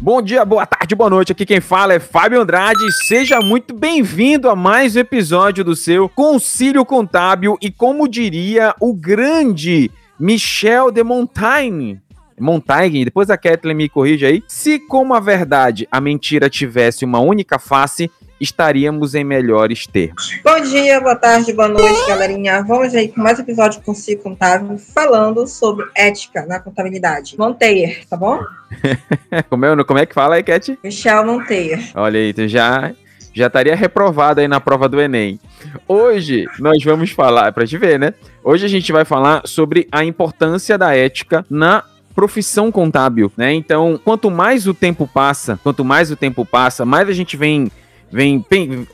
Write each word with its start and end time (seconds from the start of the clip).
Bom 0.00 0.22
dia, 0.22 0.44
boa 0.46 0.64
tarde, 0.64 0.94
boa 0.94 1.10
noite. 1.10 1.32
Aqui 1.32 1.44
quem 1.44 1.60
fala 1.60 1.92
é 1.92 2.00
Fábio 2.00 2.40
Andrade. 2.40 2.90
Seja 3.06 3.40
muito 3.40 3.74
bem-vindo 3.74 4.48
a 4.48 4.56
mais 4.56 4.96
um 4.96 5.00
episódio 5.00 5.62
do 5.62 5.76
seu 5.76 6.08
Concílio 6.08 6.86
Contábil 6.86 7.58
e 7.60 7.70
como 7.70 8.08
diria 8.08 8.74
o 8.80 8.94
grande 8.94 9.90
Michel 10.18 10.90
de 10.90 11.04
Montaigne, 11.04 12.00
Montaigne, 12.40 13.04
depois 13.04 13.28
a 13.28 13.36
Kathleen 13.36 13.76
me 13.76 13.88
corrige 13.90 14.24
aí. 14.24 14.42
Se 14.48 14.78
como 14.78 15.12
a 15.12 15.20
verdade 15.20 15.86
a 15.92 16.00
mentira 16.00 16.48
tivesse 16.48 17.04
uma 17.04 17.20
única 17.20 17.58
face, 17.58 18.10
estaríamos 18.40 19.14
em 19.14 19.22
melhores 19.22 19.86
termos. 19.86 20.40
Bom 20.42 20.60
dia, 20.60 21.00
boa 21.00 21.14
tarde, 21.14 21.52
boa 21.52 21.68
noite, 21.68 22.08
galerinha. 22.08 22.62
Vamos 22.62 22.94
aí 22.94 23.08
com 23.08 23.20
mais 23.20 23.38
um 23.38 23.42
episódio 23.42 23.82
com 23.82 23.92
Contábil 24.22 24.78
falando 24.78 25.46
sobre 25.46 25.86
ética 25.94 26.46
na 26.46 26.58
contabilidade. 26.58 27.36
Monteir, 27.38 28.06
tá 28.08 28.16
bom? 28.16 28.40
como, 29.50 29.66
é, 29.66 29.84
como 29.84 29.98
é 29.98 30.06
que 30.06 30.14
fala 30.14 30.36
aí, 30.36 30.42
Cat? 30.42 30.78
Michel 30.82 31.26
Monteir. 31.26 31.90
Olha 31.94 32.18
aí, 32.18 32.32
tu 32.32 32.48
já 32.48 32.92
já 33.32 33.46
estaria 33.46 33.76
reprovado 33.76 34.40
aí 34.40 34.48
na 34.48 34.60
prova 34.60 34.88
do 34.88 35.00
Enem. 35.00 35.38
Hoje 35.86 36.46
nós 36.58 36.82
vamos 36.82 37.10
falar, 37.10 37.52
para 37.52 37.66
te 37.66 37.78
ver, 37.78 37.98
né? 37.98 38.14
Hoje 38.42 38.66
a 38.66 38.68
gente 38.68 38.90
vai 38.90 39.04
falar 39.04 39.42
sobre 39.44 39.86
a 39.92 40.04
importância 40.04 40.76
da 40.76 40.96
ética 40.96 41.44
na 41.48 41.84
profissão 42.14 42.72
contábil, 42.72 43.32
né? 43.36 43.52
Então, 43.52 43.98
quanto 44.02 44.30
mais 44.30 44.66
o 44.66 44.74
tempo 44.74 45.06
passa, 45.06 45.58
quanto 45.62 45.84
mais 45.84 46.10
o 46.10 46.16
tempo 46.16 46.44
passa, 46.44 46.84
mais 46.84 47.08
a 47.08 47.12
gente 47.12 47.36
vem 47.36 47.70
vem 48.10 48.44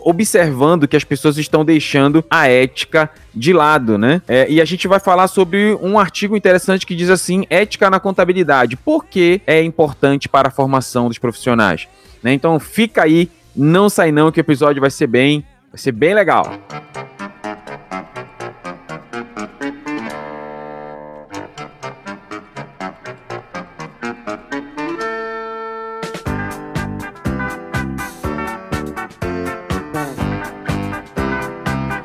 observando 0.00 0.86
que 0.86 0.96
as 0.96 1.04
pessoas 1.04 1.38
estão 1.38 1.64
deixando 1.64 2.24
a 2.30 2.48
ética 2.48 3.10
de 3.34 3.52
lado, 3.52 3.96
né? 3.96 4.20
É, 4.28 4.46
e 4.50 4.60
a 4.60 4.64
gente 4.64 4.86
vai 4.86 5.00
falar 5.00 5.28
sobre 5.28 5.74
um 5.80 5.98
artigo 5.98 6.36
interessante 6.36 6.86
que 6.86 6.94
diz 6.94 7.10
assim: 7.10 7.46
ética 7.48 7.88
na 7.90 8.00
contabilidade. 8.00 8.76
Por 8.76 9.04
que 9.04 9.40
é 9.46 9.62
importante 9.62 10.28
para 10.28 10.48
a 10.48 10.50
formação 10.50 11.08
dos 11.08 11.18
profissionais? 11.18 11.88
Né? 12.22 12.32
Então 12.32 12.58
fica 12.58 13.02
aí, 13.02 13.30
não 13.54 13.88
sai 13.88 14.12
não, 14.12 14.30
que 14.30 14.40
o 14.40 14.42
episódio 14.42 14.80
vai 14.80 14.90
ser 14.90 15.06
bem, 15.06 15.44
vai 15.70 15.78
ser 15.78 15.92
bem 15.92 16.14
legal. 16.14 16.58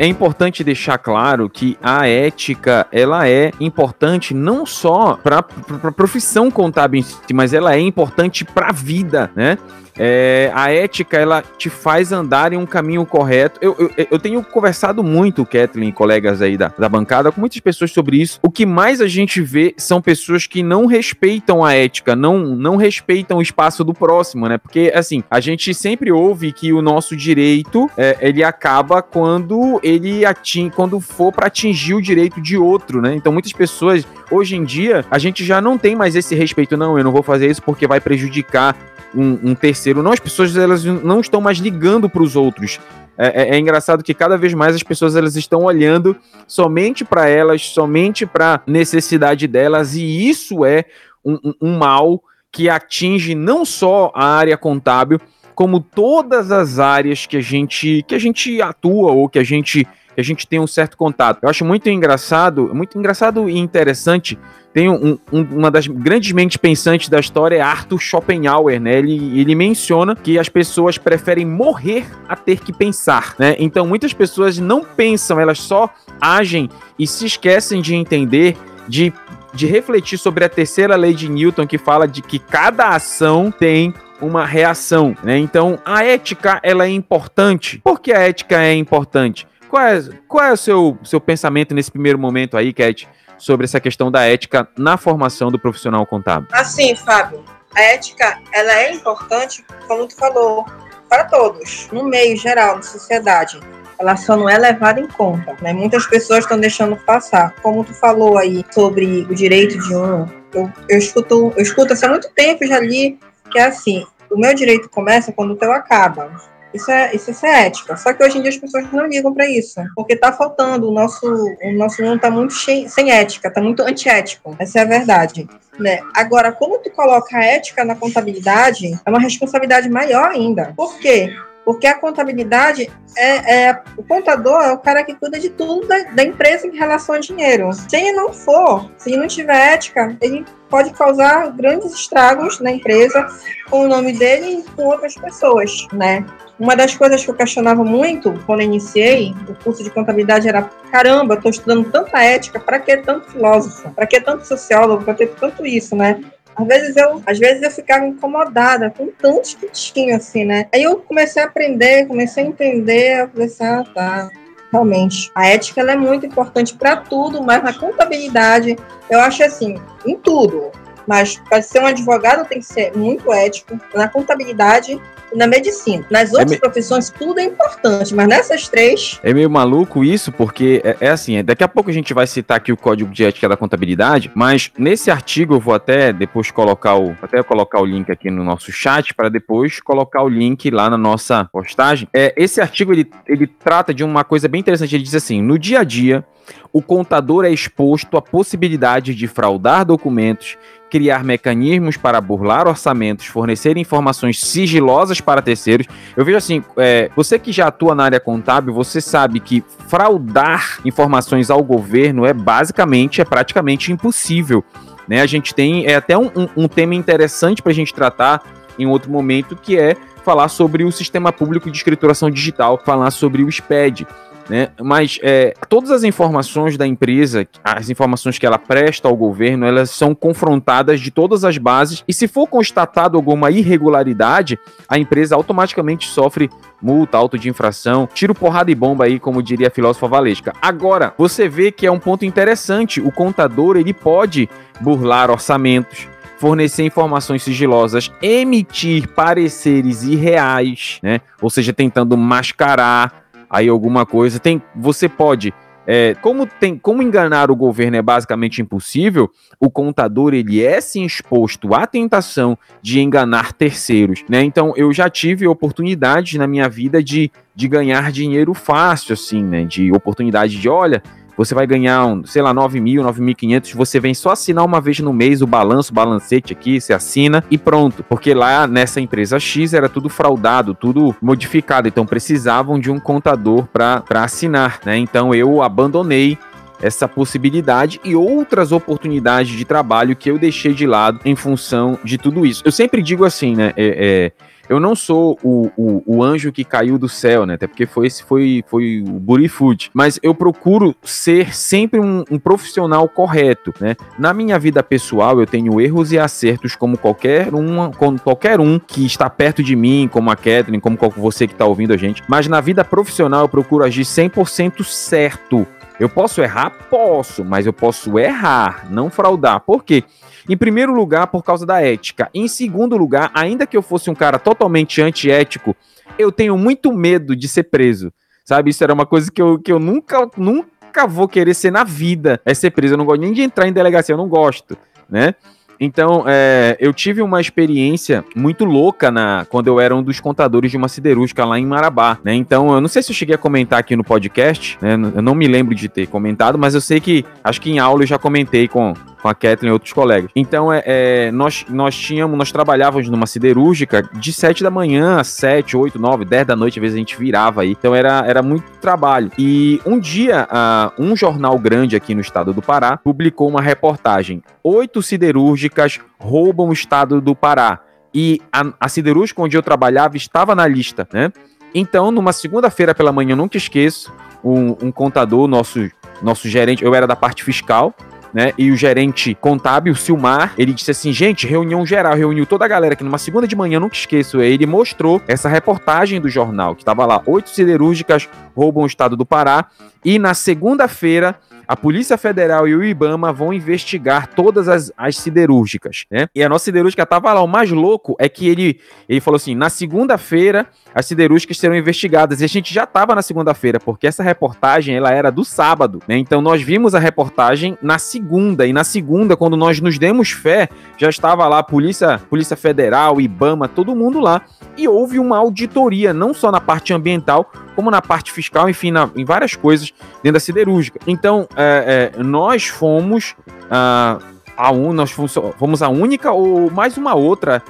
É 0.01 0.07
importante 0.07 0.63
deixar 0.63 0.97
claro 0.97 1.47
que 1.47 1.77
a 1.79 2.07
ética 2.07 2.87
ela 2.91 3.29
é 3.29 3.51
importante 3.59 4.33
não 4.33 4.65
só 4.65 5.15
para 5.15 5.37
a 5.37 5.91
profissão 5.91 6.49
contábil 6.49 7.05
mas 7.31 7.53
ela 7.53 7.75
é 7.75 7.79
importante 7.79 8.43
para 8.43 8.69
a 8.69 8.71
vida, 8.71 9.29
né? 9.35 9.59
É, 9.97 10.51
a 10.53 10.71
ética, 10.71 11.17
ela 11.17 11.43
te 11.57 11.69
faz 11.69 12.11
andar 12.11 12.53
em 12.53 12.57
um 12.57 12.65
caminho 12.65 13.05
correto. 13.05 13.59
Eu, 13.61 13.75
eu, 13.77 14.07
eu 14.11 14.19
tenho 14.19 14.43
conversado 14.43 15.03
muito, 15.03 15.45
Kathleen 15.45 15.89
e 15.89 15.93
colegas 15.93 16.41
aí 16.41 16.57
da, 16.57 16.71
da 16.77 16.89
bancada, 16.89 17.31
com 17.31 17.39
muitas 17.39 17.59
pessoas 17.59 17.91
sobre 17.91 18.17
isso. 18.17 18.39
O 18.41 18.49
que 18.49 18.65
mais 18.65 19.01
a 19.01 19.07
gente 19.07 19.41
vê 19.41 19.73
são 19.77 20.01
pessoas 20.01 20.47
que 20.47 20.63
não 20.63 20.85
respeitam 20.85 21.63
a 21.63 21.73
ética, 21.73 22.15
não, 22.15 22.39
não 22.39 22.75
respeitam 22.75 23.37
o 23.37 23.41
espaço 23.41 23.83
do 23.83 23.93
próximo, 23.93 24.47
né? 24.47 24.57
Porque, 24.57 24.91
assim, 24.95 25.23
a 25.29 25.39
gente 25.39 25.73
sempre 25.73 26.11
ouve 26.11 26.51
que 26.51 26.73
o 26.73 26.81
nosso 26.81 27.15
direito, 27.15 27.89
é, 27.97 28.17
ele 28.21 28.43
acaba 28.43 29.01
quando 29.01 29.79
ele 29.83 30.25
atinge, 30.25 30.71
quando 30.75 30.99
for 30.99 31.31
para 31.31 31.47
atingir 31.47 31.93
o 31.93 32.01
direito 32.01 32.41
de 32.41 32.57
outro, 32.57 33.01
né? 33.01 33.13
Então, 33.15 33.31
muitas 33.31 33.53
pessoas, 33.53 34.05
hoje 34.29 34.55
em 34.55 34.63
dia, 34.63 35.05
a 35.09 35.17
gente 35.17 35.43
já 35.43 35.61
não 35.61 35.77
tem 35.77 35.95
mais 35.95 36.15
esse 36.15 36.35
respeito, 36.35 36.77
não, 36.77 36.97
eu 36.97 37.03
não 37.03 37.11
vou 37.11 37.23
fazer 37.23 37.49
isso 37.49 37.61
porque 37.61 37.87
vai 37.87 37.99
prejudicar 37.99 38.75
um, 39.15 39.51
um 39.51 39.55
terceiro. 39.55 40.01
Não, 40.03 40.11
as 40.11 40.19
pessoas 40.19 40.55
elas 40.55 40.83
não 40.83 41.19
estão 41.19 41.41
mais 41.41 41.57
ligando 41.57 42.09
para 42.09 42.21
os 42.21 42.35
outros. 42.35 42.79
É, 43.17 43.43
é, 43.43 43.55
é, 43.55 43.59
engraçado 43.59 44.03
que 44.03 44.13
cada 44.13 44.37
vez 44.37 44.53
mais 44.53 44.75
as 44.75 44.83
pessoas 44.83 45.15
elas 45.15 45.35
estão 45.35 45.63
olhando 45.63 46.15
somente 46.47 47.03
para 47.03 47.27
elas, 47.27 47.67
somente 47.67 48.25
para 48.25 48.61
necessidade 48.65 49.47
delas, 49.47 49.95
e 49.95 50.29
isso 50.29 50.65
é 50.65 50.85
um, 51.23 51.37
um, 51.43 51.53
um 51.61 51.77
mal 51.77 52.23
que 52.51 52.69
atinge 52.69 53.35
não 53.35 53.63
só 53.63 54.11
a 54.15 54.25
área 54.25 54.57
contábil, 54.57 55.19
como 55.53 55.79
todas 55.79 56.51
as 56.51 56.79
áreas 56.79 57.25
que 57.25 57.37
a 57.37 57.41
gente 57.41 58.03
que 58.07 58.15
a 58.15 58.19
gente 58.19 58.61
atua 58.61 59.11
ou 59.11 59.29
que 59.29 59.37
a 59.37 59.43
gente 59.43 59.87
que 60.13 60.21
a 60.21 60.23
gente 60.23 60.47
tem 60.47 60.59
um 60.59 60.67
certo 60.67 60.97
contato. 60.97 61.39
Eu 61.43 61.49
acho 61.49 61.65
muito 61.65 61.89
engraçado, 61.89 62.71
muito 62.73 62.97
engraçado 62.97 63.49
e 63.49 63.57
interessante 63.57 64.37
tem 64.73 64.89
um, 64.89 65.17
um, 65.31 65.41
uma 65.51 65.69
das 65.69 65.85
grandes 65.85 66.31
mentes 66.31 66.57
pensantes 66.57 67.09
da 67.09 67.19
história 67.19 67.57
é 67.57 67.61
Arthur 67.61 67.99
Schopenhauer, 67.99 68.79
né? 68.79 68.97
Ele, 68.97 69.39
ele 69.39 69.53
menciona 69.53 70.15
que 70.15 70.39
as 70.39 70.47
pessoas 70.47 70.97
preferem 70.97 71.45
morrer 71.45 72.05
a 72.27 72.35
ter 72.35 72.61
que 72.61 72.71
pensar, 72.71 73.35
né? 73.37 73.55
Então 73.59 73.85
muitas 73.85 74.13
pessoas 74.13 74.57
não 74.57 74.83
pensam, 74.83 75.39
elas 75.39 75.59
só 75.59 75.89
agem 76.21 76.69
e 76.97 77.05
se 77.05 77.25
esquecem 77.25 77.81
de 77.81 77.95
entender, 77.95 78.55
de, 78.87 79.11
de 79.53 79.67
refletir 79.67 80.17
sobre 80.17 80.45
a 80.45 80.49
terceira 80.49 80.95
lei 80.95 81.13
de 81.13 81.29
Newton 81.29 81.67
que 81.67 81.77
fala 81.77 82.07
de 82.07 82.21
que 82.21 82.39
cada 82.39 82.89
ação 82.89 83.51
tem 83.51 83.93
uma 84.21 84.45
reação, 84.45 85.17
né? 85.21 85.37
Então 85.37 85.79
a 85.83 86.05
ética 86.05 86.61
ela 86.63 86.85
é 86.85 86.89
importante. 86.89 87.81
Por 87.83 87.99
que 87.99 88.13
a 88.13 88.19
ética 88.19 88.63
é 88.63 88.73
importante? 88.73 89.45
Qual 89.71 89.81
é, 89.81 90.03
qual 90.27 90.45
é 90.45 90.51
o 90.51 90.57
seu, 90.57 90.97
seu 91.01 91.21
pensamento 91.21 91.73
nesse 91.73 91.89
primeiro 91.89 92.19
momento 92.19 92.57
aí, 92.57 92.73
Cat? 92.73 93.07
sobre 93.37 93.65
essa 93.65 93.79
questão 93.79 94.11
da 94.11 94.23
ética 94.23 94.67
na 94.77 94.97
formação 94.97 95.49
do 95.49 95.57
profissional 95.57 96.05
contábil? 96.05 96.47
Assim, 96.51 96.95
Fábio, 96.95 97.43
a 97.75 97.81
ética 97.81 98.37
ela 98.53 98.71
é 98.79 98.93
importante, 98.93 99.65
como 99.87 100.07
tu 100.07 100.15
falou, 100.15 100.65
para 101.09 101.23
todos, 101.23 101.89
no 101.91 102.03
meio 102.03 102.37
geral, 102.37 102.75
na 102.75 102.83
sociedade. 102.83 103.59
Ela 103.97 104.15
só 104.15 104.37
não 104.37 104.47
é 104.47 104.57
levada 104.57 104.99
em 104.99 105.07
conta, 105.07 105.55
né? 105.61 105.73
Muitas 105.73 106.05
pessoas 106.05 106.39
estão 106.39 106.59
deixando 106.59 106.95
passar. 106.97 107.55
Como 107.63 107.83
tu 107.83 107.93
falou 107.93 108.37
aí 108.37 108.63
sobre 108.71 109.25
o 109.29 109.33
direito 109.33 109.79
de 109.79 109.95
um, 109.95 110.27
eu, 110.53 110.71
eu 110.87 110.97
escuto, 110.97 111.53
eu 111.55 111.63
escuto 111.63 111.93
assim, 111.93 112.05
há 112.05 112.09
muito 112.09 112.29
tempo 112.33 112.65
já 112.65 112.79
li 112.79 113.17
que 113.49 113.57
é 113.57 113.65
assim, 113.65 114.05
o 114.29 114.39
meu 114.39 114.53
direito 114.53 114.89
começa 114.89 115.31
quando 115.31 115.51
o 115.51 115.55
teu 115.55 115.71
acaba. 115.71 116.31
Isso 116.73 116.89
é, 116.91 117.15
isso 117.15 117.45
é 117.45 117.65
ética. 117.67 117.97
Só 117.97 118.13
que 118.13 118.23
hoje 118.23 118.37
em 118.37 118.41
dia 118.41 118.49
as 118.49 118.57
pessoas 118.57 118.91
não 118.91 119.07
ligam 119.07 119.33
para 119.33 119.47
isso, 119.49 119.81
porque 119.95 120.13
está 120.13 120.31
faltando. 120.31 120.89
O 120.89 120.93
nosso, 120.93 121.25
o 121.25 121.73
nosso 121.73 122.01
mundo 122.01 122.15
está 122.15 122.31
muito 122.31 122.53
cheio, 122.53 122.89
sem 122.89 123.11
ética, 123.11 123.47
está 123.47 123.61
muito 123.61 123.81
antiético. 123.81 124.55
Essa 124.59 124.79
é 124.79 124.81
a 124.81 124.85
verdade. 124.85 125.47
Né? 125.79 125.99
Agora, 126.13 126.51
como 126.51 126.79
tu 126.79 126.91
coloca 126.91 127.37
a 127.37 127.43
ética 127.43 127.83
na 127.83 127.95
contabilidade, 127.95 128.99
é 129.05 129.09
uma 129.09 129.19
responsabilidade 129.19 129.89
maior 129.89 130.29
ainda. 130.31 130.73
Por 130.75 130.97
quê? 130.99 131.33
Porque 131.63 131.85
a 131.85 131.97
contabilidade 131.99 132.91
é, 133.15 133.67
é, 133.67 133.81
o 133.97 134.03
contador 134.03 134.61
é 134.63 134.71
o 134.71 134.77
cara 134.77 135.03
que 135.03 135.15
cuida 135.15 135.39
de 135.39 135.49
tudo 135.49 135.87
da, 135.87 136.03
da, 136.05 136.23
empresa 136.23 136.65
em 136.65 136.75
relação 136.75 137.15
ao 137.15 137.21
dinheiro. 137.21 137.71
Se 137.73 137.95
ele 137.95 138.13
não 138.13 138.33
for, 138.33 138.89
se 138.97 139.09
ele 139.09 139.17
não 139.17 139.27
tiver 139.27 139.73
ética, 139.73 140.17
ele 140.21 140.45
pode 140.69 140.91
causar 140.91 141.51
grandes 141.51 141.93
estragos 141.93 142.59
na 142.59 142.71
empresa 142.71 143.27
com 143.69 143.81
o 143.81 143.87
nome 143.87 144.13
dele 144.13 144.59
e 144.59 144.63
com 144.71 144.85
outras 144.85 145.13
pessoas, 145.15 145.87
né? 145.93 146.25
Uma 146.57 146.75
das 146.75 146.95
coisas 146.95 147.23
que 147.23 147.29
eu 147.29 147.35
questionava 147.35 147.83
muito 147.83 148.33
quando 148.45 148.61
iniciei 148.61 149.33
o 149.49 149.55
curso 149.55 149.83
de 149.83 149.89
contabilidade 149.89 150.47
era: 150.47 150.61
caramba, 150.91 151.33
estou 151.33 151.51
estudando 151.51 151.89
tanta 151.89 152.23
ética, 152.23 152.59
para 152.59 152.79
que 152.79 152.97
tanto 152.97 153.31
filósofo? 153.31 153.89
Para 153.91 154.05
que 154.05 154.21
tanto 154.21 154.45
sociólogo? 154.45 155.03
Para 155.03 155.15
ter 155.15 155.33
tanto 155.35 155.65
isso, 155.65 155.95
né? 155.95 156.21
Às 156.55 156.67
vezes 156.67 156.95
eu, 156.95 157.21
às 157.25 157.39
vezes 157.39 157.63
eu 157.63 157.71
ficava 157.71 158.05
incomodada 158.05 158.89
com 158.89 159.07
tantos 159.07 159.55
que 159.55 159.67
tinha 159.69 160.17
assim, 160.17 160.45
né? 160.45 160.67
Aí 160.73 160.83
eu 160.83 160.97
comecei 160.97 161.41
a 161.41 161.45
aprender, 161.45 162.07
comecei 162.07 162.43
a 162.43 162.47
entender, 162.47 163.21
eu 163.21 163.29
falei 163.29 163.47
assim, 163.47 163.63
ah, 163.63 163.83
tá. 163.93 164.29
Realmente, 164.71 165.29
a 165.35 165.47
ética 165.47 165.81
ela 165.81 165.91
é 165.91 165.97
muito 165.97 166.25
importante 166.25 166.77
para 166.77 166.95
tudo, 166.95 167.43
mas 167.43 167.61
na 167.61 167.73
contabilidade, 167.73 168.77
eu 169.09 169.19
acho 169.19 169.43
assim, 169.43 169.75
em 170.05 170.15
tudo. 170.15 170.71
Mas 171.11 171.35
para 171.49 171.61
ser 171.61 171.81
um 171.81 171.87
advogado 171.87 172.47
tem 172.47 172.59
que 172.59 172.65
ser 172.65 172.95
muito 172.95 173.33
ético. 173.33 173.77
Na 173.93 174.07
contabilidade, 174.07 174.97
na 175.35 175.45
medicina. 175.45 176.05
Nas 176.09 176.29
é 176.29 176.37
outras 176.37 176.53
é 176.53 176.55
me... 176.55 176.61
profissões, 176.61 177.09
tudo 177.09 177.37
é 177.37 177.43
importante, 177.43 178.15
mas 178.15 178.29
nessas 178.29 178.69
três. 178.69 179.19
É 179.21 179.33
meio 179.33 179.49
maluco 179.49 180.05
isso, 180.05 180.31
porque 180.31 180.81
é, 180.85 180.95
é 181.01 181.09
assim: 181.09 181.35
é, 181.35 181.43
daqui 181.43 181.65
a 181.65 181.67
pouco 181.67 181.89
a 181.89 181.93
gente 181.93 182.13
vai 182.13 182.25
citar 182.25 182.55
aqui 182.55 182.71
o 182.71 182.77
código 182.77 183.11
de 183.11 183.25
ética 183.25 183.49
da 183.49 183.57
contabilidade, 183.57 184.31
mas 184.33 184.71
nesse 184.77 185.11
artigo 185.11 185.55
eu 185.55 185.59
vou 185.59 185.73
até 185.73 186.13
depois 186.13 186.49
colocar 186.49 186.95
o. 186.95 187.13
Até 187.21 187.43
colocar 187.43 187.81
o 187.81 187.85
link 187.85 188.09
aqui 188.09 188.31
no 188.31 188.45
nosso 188.45 188.71
chat, 188.71 189.13
para 189.13 189.27
depois 189.27 189.81
colocar 189.81 190.23
o 190.23 190.29
link 190.29 190.71
lá 190.71 190.89
na 190.89 190.97
nossa 190.97 191.43
postagem. 191.51 192.07
É, 192.13 192.33
esse 192.37 192.61
artigo 192.61 192.93
ele, 192.93 193.11
ele 193.27 193.47
trata 193.47 193.93
de 193.93 194.01
uma 194.01 194.23
coisa 194.23 194.47
bem 194.47 194.61
interessante. 194.61 194.95
Ele 194.95 195.03
diz 195.03 195.15
assim: 195.15 195.41
no 195.41 195.59
dia 195.59 195.81
a 195.81 195.83
dia, 195.83 196.23
o 196.71 196.81
contador 196.81 197.43
é 197.45 197.51
exposto 197.51 198.17
à 198.17 198.21
possibilidade 198.21 199.13
de 199.13 199.27
fraudar 199.27 199.85
documentos 199.85 200.57
criar 200.91 201.23
mecanismos 201.23 201.95
para 201.95 202.19
burlar 202.19 202.67
orçamentos, 202.67 203.25
fornecer 203.25 203.77
informações 203.77 204.41
sigilosas 204.41 205.21
para 205.21 205.41
terceiros. 205.41 205.87
Eu 206.17 206.25
vejo 206.25 206.37
assim, 206.37 206.61
é, 206.75 207.09
você 207.15 207.39
que 207.39 207.53
já 207.53 207.67
atua 207.67 207.95
na 207.95 208.03
área 208.03 208.19
contábil, 208.19 208.73
você 208.73 208.99
sabe 208.99 209.39
que 209.39 209.63
fraudar 209.87 210.79
informações 210.83 211.49
ao 211.49 211.63
governo 211.63 212.25
é 212.25 212.33
basicamente, 212.33 213.21
é 213.21 213.25
praticamente 213.25 213.89
impossível. 213.89 214.63
Né? 215.07 215.21
A 215.21 215.25
gente 215.25 215.55
tem 215.55 215.85
é 215.85 215.95
até 215.95 216.17
um, 216.17 216.29
um, 216.35 216.63
um 216.63 216.67
tema 216.67 216.93
interessante 216.93 217.61
para 217.61 217.71
a 217.71 217.75
gente 217.75 217.93
tratar 217.93 218.43
em 218.77 218.85
outro 218.85 219.09
momento, 219.09 219.55
que 219.55 219.77
é 219.77 219.95
falar 220.25 220.49
sobre 220.49 220.83
o 220.83 220.91
sistema 220.91 221.31
público 221.31 221.71
de 221.71 221.77
escrituração 221.77 222.29
digital, 222.29 222.77
falar 222.83 223.11
sobre 223.11 223.43
o 223.43 223.51
SPED. 223.51 224.05
Né? 224.51 224.67
Mas 224.81 225.17
é, 225.23 225.53
todas 225.69 225.91
as 225.91 226.03
informações 226.03 226.75
da 226.75 226.85
empresa, 226.85 227.47
as 227.63 227.89
informações 227.89 228.37
que 228.37 228.45
ela 228.45 228.59
presta 228.59 229.07
ao 229.07 229.15
governo, 229.15 229.65
elas 229.65 229.91
são 229.91 230.13
confrontadas 230.13 230.99
de 230.99 231.09
todas 231.09 231.45
as 231.45 231.57
bases 231.57 232.03
e 232.05 232.13
se 232.13 232.27
for 232.27 232.45
constatado 232.47 233.15
alguma 233.15 233.49
irregularidade, 233.49 234.59
a 234.89 234.99
empresa 234.99 235.35
automaticamente 235.35 236.05
sofre 236.09 236.49
multa, 236.81 237.17
auto 237.17 237.39
de 237.39 237.47
infração, 237.47 238.09
tiro, 238.13 238.35
porrada 238.35 238.69
e 238.69 238.75
bomba 238.75 239.05
aí, 239.05 239.21
como 239.21 239.41
diria 239.41 239.69
a 239.69 239.71
filósofa 239.71 240.09
Valesca. 240.09 240.51
Agora, 240.61 241.13
você 241.17 241.47
vê 241.47 241.71
que 241.71 241.87
é 241.87 241.91
um 241.91 241.99
ponto 241.99 242.25
interessante, 242.25 242.99
o 242.99 243.09
contador 243.09 243.77
ele 243.77 243.93
pode 243.93 244.49
burlar 244.81 245.31
orçamentos, 245.31 246.09
fornecer 246.37 246.83
informações 246.83 247.41
sigilosas, 247.41 248.11
emitir 248.21 249.07
pareceres 249.07 250.03
irreais, 250.03 250.99
né? 251.01 251.21
Ou 251.41 251.49
seja, 251.49 251.71
tentando 251.71 252.17
mascarar 252.17 253.20
aí 253.51 253.67
alguma 253.67 254.05
coisa. 254.05 254.39
Tem, 254.39 254.61
você 254.75 255.09
pode 255.09 255.53
é, 255.85 256.13
como 256.21 256.45
tem 256.45 256.77
como 256.77 257.01
enganar 257.01 257.49
o 257.49 257.55
governo 257.55 257.97
é 257.97 258.01
basicamente 258.01 258.61
impossível, 258.61 259.31
o 259.59 259.69
contador 259.69 260.33
ele 260.33 260.63
é 260.63 260.79
sim 260.79 261.03
exposto 261.03 261.73
à 261.73 261.87
tentação 261.87 262.57
de 262.81 262.99
enganar 262.99 263.51
terceiros, 263.51 264.23
né? 264.29 264.43
Então 264.43 264.73
eu 264.77 264.93
já 264.93 265.09
tive 265.09 265.47
oportunidades 265.47 266.37
na 266.37 266.45
minha 266.45 266.69
vida 266.69 267.03
de, 267.03 267.31
de 267.55 267.67
ganhar 267.67 268.11
dinheiro 268.11 268.53
fácil, 268.53 269.13
assim, 269.13 269.43
né? 269.43 269.63
De 269.63 269.91
oportunidade 269.91 270.59
de, 270.59 270.69
olha, 270.69 271.01
você 271.37 271.53
vai 271.55 271.65
ganhar, 271.65 272.05
um, 272.05 272.25
sei 272.25 272.41
lá, 272.41 272.53
9 272.53 272.79
mil, 272.79 273.03
9.500, 273.03 273.75
você 273.75 273.99
vem 273.99 274.13
só 274.13 274.31
assinar 274.31 274.65
uma 274.65 274.81
vez 274.81 274.99
no 274.99 275.13
mês 275.13 275.41
o 275.41 275.47
balanço, 275.47 275.91
o 275.91 275.95
balancete 275.95 276.53
aqui, 276.53 276.79
você 276.79 276.93
assina 276.93 277.43
e 277.49 277.57
pronto. 277.57 278.03
Porque 278.03 278.33
lá 278.33 278.67
nessa 278.67 279.01
empresa 279.01 279.39
X 279.39 279.73
era 279.73 279.89
tudo 279.89 280.09
fraudado, 280.09 280.73
tudo 280.73 281.15
modificado, 281.21 281.87
então 281.87 282.05
precisavam 282.05 282.79
de 282.79 282.91
um 282.91 282.99
contador 282.99 283.67
para 283.67 284.03
assinar, 284.09 284.79
né? 284.85 284.97
Então 284.97 285.33
eu 285.33 285.61
abandonei 285.61 286.37
essa 286.81 287.07
possibilidade 287.07 287.99
e 288.03 288.15
outras 288.15 288.71
oportunidades 288.71 289.55
de 289.55 289.63
trabalho 289.63 290.15
que 290.15 290.29
eu 290.29 290.37
deixei 290.37 290.73
de 290.73 290.87
lado 290.87 291.19
em 291.23 291.35
função 291.35 291.97
de 292.03 292.17
tudo 292.17 292.45
isso. 292.45 292.63
Eu 292.65 292.71
sempre 292.71 293.01
digo 293.01 293.23
assim, 293.23 293.55
né? 293.55 293.73
É, 293.77 294.31
é, 294.35 294.50
eu 294.69 294.79
não 294.79 294.95
sou 294.95 295.37
o, 295.43 295.71
o, 295.77 296.03
o, 296.05 296.23
anjo 296.23 296.51
que 296.51 296.63
caiu 296.63 296.97
do 296.97 297.09
céu, 297.09 297.45
né? 297.45 297.55
Até 297.55 297.67
porque 297.67 297.85
foi 297.85 298.07
esse 298.07 298.23
foi, 298.23 298.63
foi 298.67 299.03
o 299.05 299.19
Buri 299.19 299.47
Food. 299.47 299.91
Mas 299.93 300.19
eu 300.21 300.33
procuro 300.33 300.95
ser 301.03 301.53
sempre 301.53 301.99
um, 301.99 302.23
um, 302.29 302.39
profissional 302.39 303.07
correto, 303.07 303.73
né? 303.79 303.95
Na 304.17 304.33
minha 304.33 304.57
vida 304.57 304.81
pessoal, 304.81 305.39
eu 305.39 305.45
tenho 305.45 305.79
erros 305.79 306.11
e 306.11 306.19
acertos 306.19 306.75
como 306.75 306.97
qualquer 306.97 307.53
um, 307.53 307.91
como 307.91 308.19
qualquer 308.19 308.59
um 308.59 308.79
que 308.79 309.05
está 309.05 309.29
perto 309.29 309.63
de 309.63 309.75
mim, 309.75 310.09
como 310.11 310.31
a 310.31 310.35
Kathleen, 310.35 310.79
como 310.79 310.97
você 311.15 311.47
que 311.47 311.53
está 311.53 311.65
ouvindo 311.65 311.93
a 311.93 311.97
gente. 311.97 312.23
Mas 312.27 312.47
na 312.47 312.61
vida 312.61 312.83
profissional, 312.83 313.41
eu 313.41 313.49
procuro 313.49 313.83
agir 313.83 314.03
100% 314.03 314.83
certo. 314.83 315.67
Eu 316.01 316.09
posso 316.09 316.41
errar? 316.41 316.71
Posso, 316.89 317.45
mas 317.45 317.67
eu 317.67 317.71
posso 317.71 318.17
errar, 318.17 318.87
não 318.89 319.07
fraudar. 319.07 319.59
Por 319.59 319.83
quê? 319.83 320.03
Em 320.49 320.57
primeiro 320.57 320.91
lugar, 320.91 321.27
por 321.27 321.43
causa 321.43 321.63
da 321.63 321.79
ética. 321.79 322.27
Em 322.33 322.47
segundo 322.47 322.97
lugar, 322.97 323.29
ainda 323.35 323.67
que 323.67 323.77
eu 323.77 323.83
fosse 323.83 324.09
um 324.09 324.15
cara 324.15 324.39
totalmente 324.39 324.99
antiético, 324.99 325.75
eu 326.17 326.31
tenho 326.31 326.57
muito 326.57 326.91
medo 326.91 327.35
de 327.35 327.47
ser 327.47 327.65
preso. 327.65 328.11
Sabe? 328.43 328.71
Isso 328.71 328.83
era 328.83 328.91
uma 328.91 329.05
coisa 329.05 329.31
que 329.31 329.39
eu, 329.39 329.59
que 329.59 329.71
eu 329.71 329.77
nunca, 329.77 330.27
nunca 330.37 331.05
vou 331.05 331.27
querer 331.27 331.53
ser 331.53 331.69
na 331.69 331.83
vida. 331.83 332.41
É 332.43 332.55
ser 332.55 332.71
preso. 332.71 332.95
Eu 332.95 332.97
não 332.97 333.05
gosto 333.05 333.21
nem 333.21 333.31
de 333.31 333.43
entrar 333.43 333.67
em 333.67 333.71
delegacia, 333.71 334.13
eu 334.13 334.17
não 334.17 334.27
gosto, 334.27 334.75
né? 335.07 335.35
Então, 335.83 336.25
é, 336.27 336.77
eu 336.79 336.93
tive 336.93 337.23
uma 337.23 337.41
experiência 337.41 338.23
muito 338.35 338.63
louca 338.63 339.09
na 339.09 339.47
quando 339.49 339.65
eu 339.65 339.79
era 339.79 339.95
um 339.95 340.03
dos 340.03 340.19
contadores 340.19 340.69
de 340.69 340.77
uma 340.77 340.87
siderúrgica 340.87 341.43
lá 341.43 341.57
em 341.57 341.65
Marabá, 341.65 342.19
né? 342.23 342.35
Então, 342.35 342.71
eu 342.71 342.79
não 342.79 342.87
sei 342.87 343.01
se 343.01 343.11
eu 343.11 343.15
cheguei 343.15 343.33
a 343.33 343.37
comentar 343.37 343.79
aqui 343.79 343.95
no 343.95 344.03
podcast, 344.03 344.77
né? 344.79 344.93
Eu 344.93 345.23
não 345.23 345.33
me 345.33 345.47
lembro 345.47 345.73
de 345.73 345.89
ter 345.89 346.05
comentado, 346.05 346.55
mas 346.59 346.75
eu 346.75 346.81
sei 346.81 346.99
que 346.99 347.25
acho 347.43 347.59
que 347.59 347.71
em 347.71 347.79
aula 347.79 348.03
eu 348.03 348.07
já 348.07 348.19
comentei 348.19 348.67
com, 348.67 348.93
com 349.21 349.27
a 349.27 349.35
Kathleen 349.35 349.69
e 349.69 349.73
outros 349.73 349.93
colegas. 349.93 350.31
Então, 350.35 350.71
é, 350.71 350.83
é, 350.85 351.31
nós, 351.31 351.65
nós 351.69 351.95
tínhamos, 351.95 352.37
nós 352.37 352.51
trabalhávamos 352.51 353.07
numa 353.09 353.27
siderúrgica 353.27 354.01
de 354.13 354.33
7 354.33 354.63
da 354.63 354.71
manhã 354.71 355.19
a 355.19 355.23
7, 355.23 355.77
8, 355.77 355.99
9, 355.99 356.25
10 356.25 356.47
da 356.47 356.55
noite, 356.55 356.79
às 356.79 356.81
vezes 356.81 356.95
a 356.95 356.99
gente 356.99 357.17
virava 357.17 357.61
aí. 357.61 357.71
Então, 357.71 357.93
era, 357.93 358.23
era 358.25 358.41
muito 358.41 358.65
trabalho. 358.79 359.31
E 359.37 359.79
um 359.85 359.99
dia, 359.99 360.47
uh, 360.49 361.01
um 361.01 361.15
jornal 361.15 361.57
grande 361.59 361.95
aqui 361.95 362.15
no 362.15 362.21
estado 362.21 362.53
do 362.53 362.61
Pará 362.61 362.97
publicou 362.97 363.47
uma 363.47 363.61
reportagem: 363.61 364.41
oito 364.63 365.01
siderúrgicas 365.01 365.99
roubam 366.19 366.69
o 366.69 366.73
estado 366.73 367.21
do 367.21 367.35
Pará. 367.35 367.79
E 368.13 368.41
a, 368.51 368.73
a 368.79 368.89
siderúrgica 368.89 369.41
onde 369.41 369.55
eu 369.55 369.63
trabalhava 369.63 370.17
estava 370.17 370.53
na 370.53 370.67
lista, 370.67 371.07
né? 371.13 371.31
Então, 371.73 372.11
numa 372.11 372.33
segunda-feira 372.33 372.93
pela 372.93 373.11
manhã, 373.13 373.31
eu 373.31 373.37
nunca 373.37 373.55
esqueço, 373.55 374.11
um, 374.43 374.75
um 374.81 374.91
contador, 374.91 375.47
nosso, 375.47 375.89
nosso 376.21 376.49
gerente, 376.49 376.83
eu 376.83 376.93
era 376.93 377.07
da 377.07 377.15
parte 377.15 377.43
fiscal, 377.43 377.95
né? 378.33 378.53
E 378.57 378.71
o 378.71 378.75
gerente 378.75 379.35
contábil, 379.35 379.95
Silmar, 379.95 380.53
ele 380.57 380.73
disse 380.73 380.91
assim: 380.91 381.11
gente, 381.11 381.47
reunião 381.47 381.85
geral, 381.85 382.15
reuniu 382.15 382.45
toda 382.45 382.65
a 382.65 382.67
galera 382.67 382.95
que 382.95 383.03
numa 383.03 383.17
segunda 383.17 383.47
de 383.47 383.55
manhã, 383.55 383.79
nunca 383.79 383.95
esqueço, 383.95 384.41
ele 384.41 384.65
mostrou 384.65 385.21
essa 385.27 385.49
reportagem 385.49 386.19
do 386.19 386.29
jornal, 386.29 386.75
que 386.75 386.81
estava 386.81 387.05
lá: 387.05 387.21
oito 387.25 387.49
siderúrgicas 387.49 388.29
roubam 388.55 388.83
o 388.83 388.87
estado 388.87 389.15
do 389.15 389.25
Pará. 389.25 389.67
E 390.03 390.17
na 390.17 390.33
segunda-feira, 390.33 391.39
a 391.71 391.75
Polícia 391.77 392.17
Federal 392.17 392.67
e 392.67 392.75
o 392.75 392.83
IBAMA 392.83 393.31
vão 393.31 393.53
investigar 393.53 394.27
todas 394.27 394.67
as, 394.67 394.91
as 394.97 395.15
siderúrgicas, 395.15 396.03
né? 396.11 396.27
E 396.35 396.43
a 396.43 396.49
nossa 396.49 396.65
siderúrgica 396.65 397.05
tava 397.05 397.31
lá. 397.31 397.41
O 397.41 397.47
mais 397.47 397.71
louco 397.71 398.13
é 398.19 398.27
que 398.27 398.45
ele, 398.49 398.81
ele 399.07 399.21
falou 399.21 399.37
assim: 399.37 399.55
na 399.55 399.69
segunda-feira, 399.69 400.67
as 400.93 401.05
siderúrgicas 401.05 401.57
serão 401.57 401.73
investigadas. 401.73 402.41
E 402.41 402.43
a 402.43 402.47
gente 402.47 402.73
já 402.73 402.85
tava 402.85 403.15
na 403.15 403.21
segunda-feira, 403.21 403.79
porque 403.79 404.05
essa 404.05 404.21
reportagem 404.21 404.97
ela 404.97 405.11
era 405.11 405.31
do 405.31 405.45
sábado, 405.45 405.99
né? 406.09 406.17
Então 406.17 406.41
nós 406.41 406.61
vimos 406.61 406.93
a 406.93 406.99
reportagem 406.99 407.77
na 407.81 407.97
segunda. 407.97 408.67
E 408.67 408.73
na 408.73 408.83
segunda, 408.83 409.37
quando 409.37 409.55
nós 409.55 409.79
nos 409.79 409.97
demos 409.97 410.29
fé, 410.29 410.67
já 410.97 411.09
estava 411.09 411.47
lá 411.47 411.59
a 411.59 411.63
Polícia, 411.63 412.19
Polícia 412.29 412.57
Federal, 412.57 413.21
IBAMA, 413.21 413.69
todo 413.69 413.95
mundo 413.95 414.19
lá. 414.19 414.41
E 414.77 414.89
houve 414.89 415.19
uma 415.19 415.37
auditoria, 415.37 416.13
não 416.13 416.33
só 416.33 416.51
na 416.51 416.59
parte 416.59 416.93
ambiental, 416.93 417.49
como 417.75 417.91
na 417.91 418.01
parte 418.01 418.31
fiscal, 418.31 418.69
enfim, 418.69 418.91
na, 418.91 419.09
em 419.15 419.25
várias 419.25 419.55
coisas 419.55 419.91
dentro 420.23 420.33
da 420.33 420.39
siderúrgica. 420.39 420.99
Então, 421.07 421.47
é, 421.55 422.11
é, 422.15 422.23
nós 422.23 422.67
fomos 422.67 423.35
a, 423.69 424.19
a 424.57 424.71
un, 424.71 424.93
nós 424.93 425.11
fomos, 425.11 425.35
fomos 425.57 425.81
a 425.81 425.89
única 425.89 426.31
ou 426.31 426.69
mais 426.71 426.97
uma 426.97 427.15
outra 427.15 427.61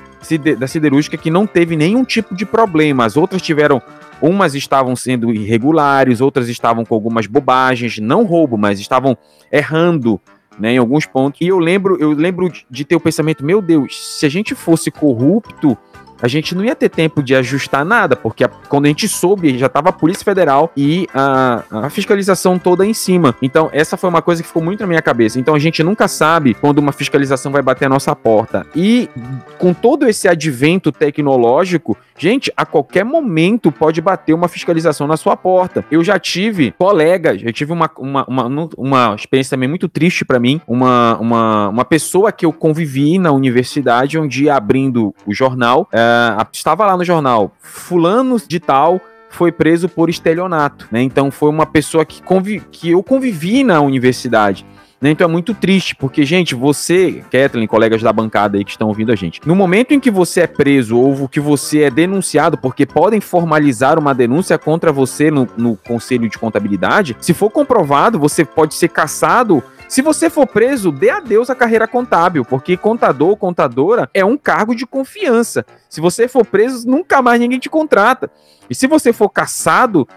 da 0.58 0.68
siderúrgica 0.68 1.18
que 1.18 1.32
não 1.32 1.48
teve 1.48 1.76
nenhum 1.76 2.04
tipo 2.04 2.36
de 2.36 2.46
problema. 2.46 3.06
As 3.06 3.18
outras 3.18 3.42
tiveram 3.42 3.82
Umas 4.22 4.54
estavam 4.54 4.96
sendo 4.96 5.34
irregulares, 5.34 6.22
outras 6.22 6.48
estavam 6.48 6.86
com 6.86 6.94
algumas 6.94 7.26
bobagens, 7.26 7.98
não 7.98 8.24
roubo, 8.24 8.56
mas 8.56 8.80
estavam 8.80 9.18
errando 9.52 10.22
né, 10.60 10.74
em 10.74 10.78
alguns 10.78 11.08
pontos. 11.08 11.42
E 11.42 11.48
eu 11.48 11.58
lembro, 11.58 11.98
eu 12.00 12.12
lembro 12.12 12.52
de 12.70 12.86
ter 12.86 12.96
o 12.96 13.00
pensamento, 13.00 13.44
meu 13.44 13.64
Deus, 13.64 14.20
se 14.20 14.26
a 14.28 14.30
gente 14.30 14.54
fosse 14.54 14.92
corrupto, 14.92 15.76
a 16.22 16.28
gente 16.28 16.54
não 16.56 16.64
ia 16.64 16.76
ter 16.76 16.90
tempo 16.90 17.24
de 17.24 17.36
ajustar 17.36 17.84
nada, 17.84 18.16
porque 18.16 18.44
a, 18.44 18.48
quando 18.48 18.86
a 18.86 18.88
gente 18.88 19.08
soube, 19.08 19.58
já 19.58 19.66
estava 19.66 19.90
a 19.90 19.92
Polícia 19.92 20.24
Federal 20.24 20.72
e 20.76 21.08
a, 21.14 21.64
a, 21.72 21.90
fiscalização 21.90 22.60
toda 22.60 22.86
em 22.86 22.94
cima. 22.94 23.36
Então, 23.42 23.70
essa 23.74 23.98
foi 23.98 24.10
uma 24.10 24.22
coisa 24.22 24.42
que 24.42 24.48
ficou 24.48 24.64
muito 24.64 24.82
na 24.82 24.88
minha 24.88 25.02
cabeça. 25.02 25.40
Então, 25.40 25.56
a 25.56 25.60
gente 25.60 25.84
nunca 25.84 26.08
sabe 26.08 26.54
quando 26.54 26.78
uma 26.78 26.92
fiscalização 26.92 27.52
vai 27.52 27.62
bater 27.62 27.86
a 27.86 27.90
nossa 27.90 28.16
porta. 28.16 28.66
E 28.76 29.10
com 29.58 29.74
todo 29.74 30.08
esse 30.08 30.28
advento 30.28 30.92
tecnológico, 30.92 31.98
gente, 32.22 32.54
a 32.56 32.66
qualquer 32.66 33.04
momento 33.04 33.72
pode 33.72 34.00
bater 34.00 34.34
uma 34.34 34.48
fiscalização 34.48 35.08
na 35.08 35.18
sua 35.18 35.36
porta. 35.36 35.84
Eu 35.90 36.04
já 36.04 36.20
tive 36.20 36.72
colegas, 36.78 37.42
eu 37.44 37.52
tive 37.52 37.74
uma, 37.74 37.90
uma, 37.98 38.26
uma, 38.28 38.70
uma 38.78 39.16
experiência 39.16 39.58
também 39.58 39.68
muito 39.68 39.90
triste 39.90 40.24
para 40.24 40.40
mim, 40.40 40.62
uma, 40.68 41.18
uma, 41.18 41.70
uma 41.70 41.86
pessoa 41.86 42.32
que 42.32 42.46
eu 42.46 42.54
convivi 42.54 43.18
na 43.18 43.32
universidade, 43.32 44.20
um 44.20 44.28
dia 44.28 44.56
abrindo 44.56 45.14
o 45.26 45.34
jornal, 45.34 45.90
Uh, 45.92 46.46
estava 46.52 46.86
lá 46.86 46.96
no 46.96 47.04
jornal, 47.04 47.52
fulano 47.60 48.38
de 48.48 48.60
tal 48.60 49.02
foi 49.30 49.52
preso 49.52 49.88
por 49.88 50.10
estelionato, 50.10 50.88
né? 50.92 51.02
Então 51.02 51.32
foi 51.32 51.50
uma 51.50 51.66
pessoa 51.66 52.06
que, 52.06 52.22
convi 52.22 52.62
que 52.72 52.92
eu 52.92 53.02
convivi 53.02 53.64
na 53.64 53.80
universidade. 53.82 54.66
Né? 55.02 55.10
Então 55.10 55.28
é 55.28 55.32
muito 55.32 55.54
triste, 55.54 55.96
porque, 55.96 56.24
gente, 56.24 56.54
você, 56.54 57.24
Kathleen, 57.32 57.68
colegas 57.68 58.02
da 58.02 58.14
bancada 58.14 58.58
aí 58.58 58.64
que 58.64 58.72
estão 58.72 58.88
ouvindo 58.88 59.12
a 59.12 59.16
gente, 59.16 59.42
no 59.46 59.56
momento 59.56 59.94
em 59.94 60.00
que 60.00 60.12
você 60.12 60.42
é 60.42 60.48
preso 60.48 60.98
ou 60.98 61.28
que 61.28 61.40
você 61.40 61.82
é 61.84 61.90
denunciado, 61.90 62.58
porque 62.58 62.86
podem 62.86 63.20
formalizar 63.20 63.98
uma 63.98 64.14
denúncia 64.14 64.58
contra 64.60 64.92
você 64.92 65.32
no, 65.32 65.48
no 65.58 65.76
Conselho 65.76 66.30
de 66.30 66.38
Contabilidade, 66.38 67.18
se 67.20 67.34
for 67.34 67.50
comprovado, 67.50 68.20
você 68.20 68.46
pode 68.46 68.76
ser 68.76 68.90
caçado 68.90 69.64
se 69.92 70.02
você 70.02 70.30
for 70.30 70.48
preso, 70.48 70.90
dê 70.90 71.10
adeus 71.10 71.50
à 71.50 71.56
carreira 71.56 71.86
contábil, 71.86 72.46
porque 72.46 72.78
contador, 72.78 73.36
contadora 73.36 74.10
é 74.14 74.24
um 74.24 74.38
cargo 74.38 74.74
de 74.74 74.86
confiança. 74.86 75.66
Se 75.90 76.00
você 76.00 76.30
for 76.30 76.46
preso, 76.46 76.88
nunca 76.88 77.22
mais 77.22 77.42
ninguém 77.42 77.60
te 77.60 77.70
contrata. 77.70 78.32
E 78.70 78.74
se 78.74 78.88
você 78.88 79.12
for 79.12 79.28
caçado, 79.28 80.08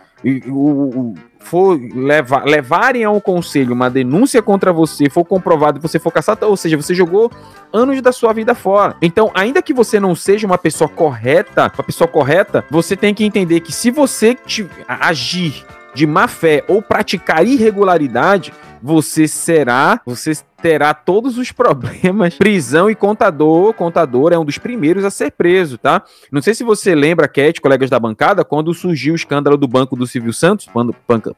o, 0.49 1.14
for 1.38 1.78
levar, 1.94 2.44
levarem 2.44 3.04
ao 3.04 3.21
conselho 3.21 3.75
uma 3.75 3.90
denúncia 3.90 4.40
contra 4.40 4.73
você, 4.73 5.11
for 5.11 5.25
comprovado 5.25 5.78
e 5.78 5.83
você 5.83 5.99
for 5.99 6.11
caçado, 6.11 6.47
ou 6.47 6.56
seja, 6.56 6.76
você 6.76 6.94
jogou 6.94 7.30
anos 7.73 8.00
da 8.00 8.12
sua 8.12 8.33
vida 8.33 8.54
fora. 8.54 8.97
Então, 9.02 9.30
ainda 9.35 9.61
que 9.61 9.75
você 9.75 10.00
não 10.00 10.14
seja 10.14 10.47
uma 10.47 10.59
pessoa 10.59 10.88
correta, 10.88 11.71
uma 11.75 11.85
pessoa 11.85 12.09
correta, 12.09 12.64
você 12.71 12.97
tem 12.97 13.12
que 13.12 13.25
entender 13.25 13.61
que 13.61 13.73
se 13.73 13.90
você 13.90 14.35
te, 14.35 14.66
agir 14.88 15.64
de 15.94 16.06
má 16.06 16.26
fé 16.26 16.64
ou 16.66 16.83
praticar 16.83 17.47
irregularidade, 17.47 18.52
você 18.85 19.26
será, 19.26 19.99
você 20.05 20.35
terá 20.61 20.93
todos 20.93 21.38
os 21.38 21.50
problemas. 21.50 22.37
Prisão 22.38 22.91
e 22.91 22.95
contador, 22.95 23.73
contador 23.73 24.33
é 24.33 24.38
um 24.38 24.45
dos 24.45 24.59
primeiros 24.59 25.05
a 25.05 25.11
ser 25.11 25.33
preso, 25.33 25.79
tá? 25.79 26.03
Não 26.31 26.43
sei 26.43 26.55
se 26.55 26.62
você 26.64 26.95
lembra, 26.95 27.29
Cat, 27.29 27.61
colegas 27.61 27.88
da 27.88 27.99
bancada, 27.99 28.45
quando 28.45 28.73
surgiu 28.75 29.14
o 29.14 29.17
escândalo 29.17 29.57
do 29.57 29.67
Banco 29.67 29.97
do 29.97 30.07
Silvio 30.07 30.33
Santos, 30.33 30.67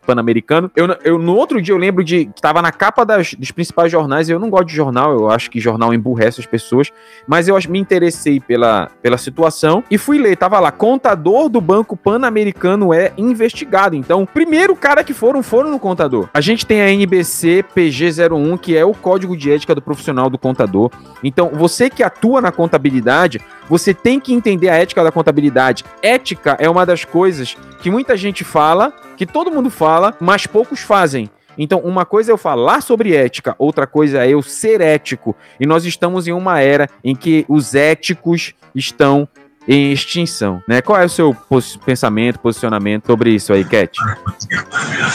pan-americano. 0.04 0.68
Pan 0.68 0.80
eu, 0.80 0.96
eu, 1.04 1.18
no 1.18 1.36
outro 1.36 1.62
dia 1.62 1.72
eu 1.72 1.78
lembro 1.78 2.02
de 2.02 2.26
que 2.26 2.32
estava 2.36 2.60
na 2.60 2.72
capa 2.72 3.04
das, 3.04 3.34
dos 3.34 3.52
principais 3.52 3.92
jornais. 3.92 4.28
Eu 4.28 4.40
não 4.40 4.50
gosto 4.50 4.66
de 4.66 4.74
jornal, 4.74 5.12
eu 5.12 5.30
acho 5.30 5.50
que 5.50 5.60
jornal 5.60 5.94
emburrece 5.94 6.40
as 6.40 6.46
pessoas, 6.46 6.92
mas 7.28 7.46
eu 7.46 7.56
me 7.68 7.78
interessei 7.78 8.40
pela, 8.40 8.90
pela 9.02 9.18
situação 9.18 9.84
e 9.88 9.96
fui 9.96 10.18
ler. 10.18 10.36
Tava 10.36 10.58
lá, 10.58 10.72
contador 10.72 11.48
do 11.48 11.60
Banco 11.60 11.96
Pan-Americano 11.96 12.92
é 12.92 13.12
investigado. 13.16 13.94
Então, 13.94 14.26
primeiro 14.26 14.74
cara 14.74 15.04
que 15.04 15.14
foram, 15.14 15.42
foram 15.44 15.70
no 15.70 15.78
contador. 15.78 16.28
A 16.34 16.40
gente 16.40 16.66
tem 16.66 16.80
a 16.80 16.90
NBC 16.90 17.35
PG01, 17.42 18.58
que 18.58 18.76
é 18.76 18.84
o 18.84 18.94
código 18.94 19.26
código 19.26 19.36
de 19.36 19.50
ética 19.50 19.74
do 19.74 19.82
profissional 19.82 20.30
do 20.30 20.38
contador. 20.38 20.90
Então, 21.24 21.50
você 21.52 21.90
que 21.90 22.02
atua 22.02 22.40
na 22.40 22.52
contabilidade, 22.52 23.40
você 23.68 23.92
tem 23.92 24.20
que 24.20 24.32
entender 24.32 24.68
a 24.68 24.74
ética 24.76 25.02
da 25.02 25.10
contabilidade. 25.10 25.84
Ética 26.02 26.56
é 26.60 26.68
uma 26.68 26.86
das 26.86 27.04
coisas 27.04 27.56
que 27.80 27.90
muita 27.90 28.16
gente 28.16 28.44
fala, 28.44 28.92
que 29.16 29.26
todo 29.26 29.50
mundo 29.50 29.70
fala, 29.70 30.14
mas 30.20 30.46
poucos 30.46 30.80
fazem. 30.80 31.30
Então, 31.58 31.80
uma 31.80 32.04
coisa 32.04 32.30
é 32.30 32.32
eu 32.32 32.38
falar 32.38 32.82
sobre 32.82 33.16
ética, 33.16 33.56
outra 33.58 33.86
coisa 33.86 34.24
é 34.24 34.28
eu 34.28 34.42
ser 34.42 34.82
ético. 34.82 35.34
E 35.58 35.66
nós 35.66 35.86
estamos 35.86 36.28
em 36.28 36.32
uma 36.32 36.60
era 36.60 36.88
em 37.02 37.16
que 37.16 37.46
os 37.48 37.74
éticos 37.74 38.52
estão 38.74 39.26
em 39.66 39.90
extinção, 39.90 40.62
né? 40.68 40.80
Qual 40.80 41.00
é 41.00 41.06
o 41.06 41.08
seu 41.08 41.34
pos 41.34 41.76
pensamento, 41.76 42.38
posicionamento 42.38 43.06
sobre 43.06 43.30
isso 43.30 43.52
aí, 43.52 43.64
Cat? 43.64 43.98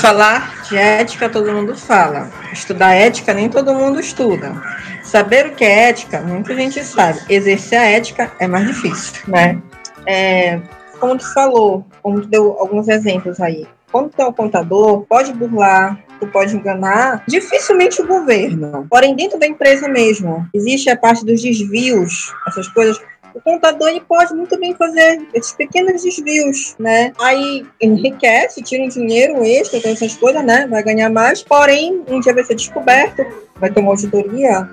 Falar 0.01 0.60
de 0.71 0.77
ética 0.77 1.27
todo 1.27 1.51
mundo 1.51 1.75
fala. 1.75 2.31
Estudar 2.53 2.93
ética 2.93 3.33
nem 3.33 3.49
todo 3.49 3.73
mundo 3.73 3.99
estuda. 3.99 4.53
Saber 5.03 5.47
o 5.47 5.51
que 5.51 5.65
é 5.65 5.89
ética, 5.89 6.21
muita 6.21 6.55
gente 6.55 6.81
sabe. 6.83 7.19
Exercer 7.29 7.77
a 7.77 7.83
ética 7.83 8.31
é 8.39 8.47
mais 8.47 8.65
difícil, 8.65 9.21
né? 9.27 9.61
É, 10.05 10.61
como 10.97 11.17
tu 11.17 11.33
falou, 11.33 11.85
como 12.01 12.21
tu 12.21 12.27
deu 12.27 12.57
alguns 12.57 12.87
exemplos 12.87 13.41
aí. 13.41 13.67
Quando 13.91 14.11
tu 14.11 14.21
é 14.21 14.25
um 14.25 14.31
contador, 14.31 15.01
pode 15.01 15.33
burlar, 15.33 15.99
tu 16.21 16.27
pode 16.27 16.55
enganar 16.55 17.25
dificilmente 17.27 18.01
o 18.01 18.07
governo. 18.07 18.87
Porém, 18.89 19.13
dentro 19.13 19.37
da 19.37 19.45
empresa 19.45 19.89
mesmo, 19.89 20.47
existe 20.53 20.89
a 20.89 20.95
parte 20.95 21.25
dos 21.25 21.41
desvios, 21.41 22.33
essas 22.47 22.69
coisas 22.69 22.97
o 23.33 23.41
contador 23.41 23.89
ele 23.89 24.01
pode 24.01 24.33
muito 24.33 24.59
bem 24.59 24.73
fazer 24.75 25.27
esses 25.33 25.53
pequenos 25.53 26.03
desvios, 26.03 26.75
né? 26.79 27.11
Aí 27.19 27.65
enriquece, 27.81 28.61
tira 28.61 28.83
um 28.83 28.89
dinheiro 28.89 29.43
extra 29.43 29.81
com 29.81 29.89
essas 29.89 30.15
coisas, 30.15 30.43
né? 30.43 30.67
Vai 30.67 30.83
ganhar 30.83 31.09
mais, 31.09 31.43
porém, 31.43 32.03
um 32.07 32.19
dia 32.19 32.33
vai 32.33 32.43
ser 32.43 32.55
descoberto, 32.55 33.25
vai 33.55 33.71
ter 33.71 33.79
uma 33.79 33.91
auditoria, 33.91 34.67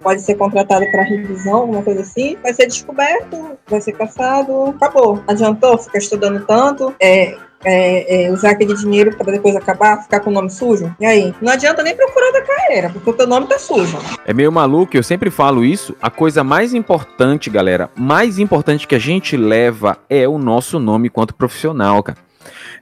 pode 0.00 0.22
ser 0.22 0.36
contratado 0.36 0.84
para 0.90 1.02
revisão, 1.02 1.56
alguma 1.56 1.82
coisa 1.82 2.02
assim, 2.02 2.36
vai 2.42 2.54
ser 2.54 2.66
descoberto, 2.66 3.58
vai 3.66 3.80
ser 3.80 3.92
caçado, 3.92 4.66
acabou. 4.66 5.22
Adiantou 5.26 5.78
ficar 5.78 5.98
estudando 5.98 6.44
tanto, 6.46 6.94
é, 7.00 7.36
é, 7.64 8.26
é, 8.26 8.32
usar 8.32 8.50
aquele 8.50 8.74
dinheiro 8.74 9.16
para 9.16 9.32
depois 9.32 9.54
acabar, 9.56 10.02
ficar 10.02 10.20
com 10.20 10.30
o 10.30 10.32
nome 10.32 10.50
sujo? 10.50 10.94
E 11.00 11.06
aí? 11.06 11.34
Não 11.40 11.52
adianta 11.52 11.82
nem 11.82 11.94
procurar 11.94 12.30
da 12.32 12.42
carreira, 12.42 12.90
porque 12.90 13.10
o 13.10 13.12
teu 13.12 13.26
nome 13.26 13.46
tá 13.46 13.58
sujo. 13.58 13.98
É 14.24 14.32
meio 14.32 14.52
maluco, 14.52 14.96
eu 14.96 15.02
sempre 15.02 15.30
falo 15.30 15.64
isso. 15.64 15.94
A 16.00 16.10
coisa 16.10 16.44
mais 16.44 16.74
importante, 16.74 17.50
galera, 17.50 17.90
mais 17.96 18.38
importante 18.38 18.86
que 18.86 18.94
a 18.94 18.98
gente 18.98 19.36
leva 19.36 19.98
é 20.08 20.28
o 20.28 20.38
nosso 20.38 20.78
nome 20.78 21.08
quanto 21.08 21.34
profissional, 21.34 22.02
cara. 22.02 22.26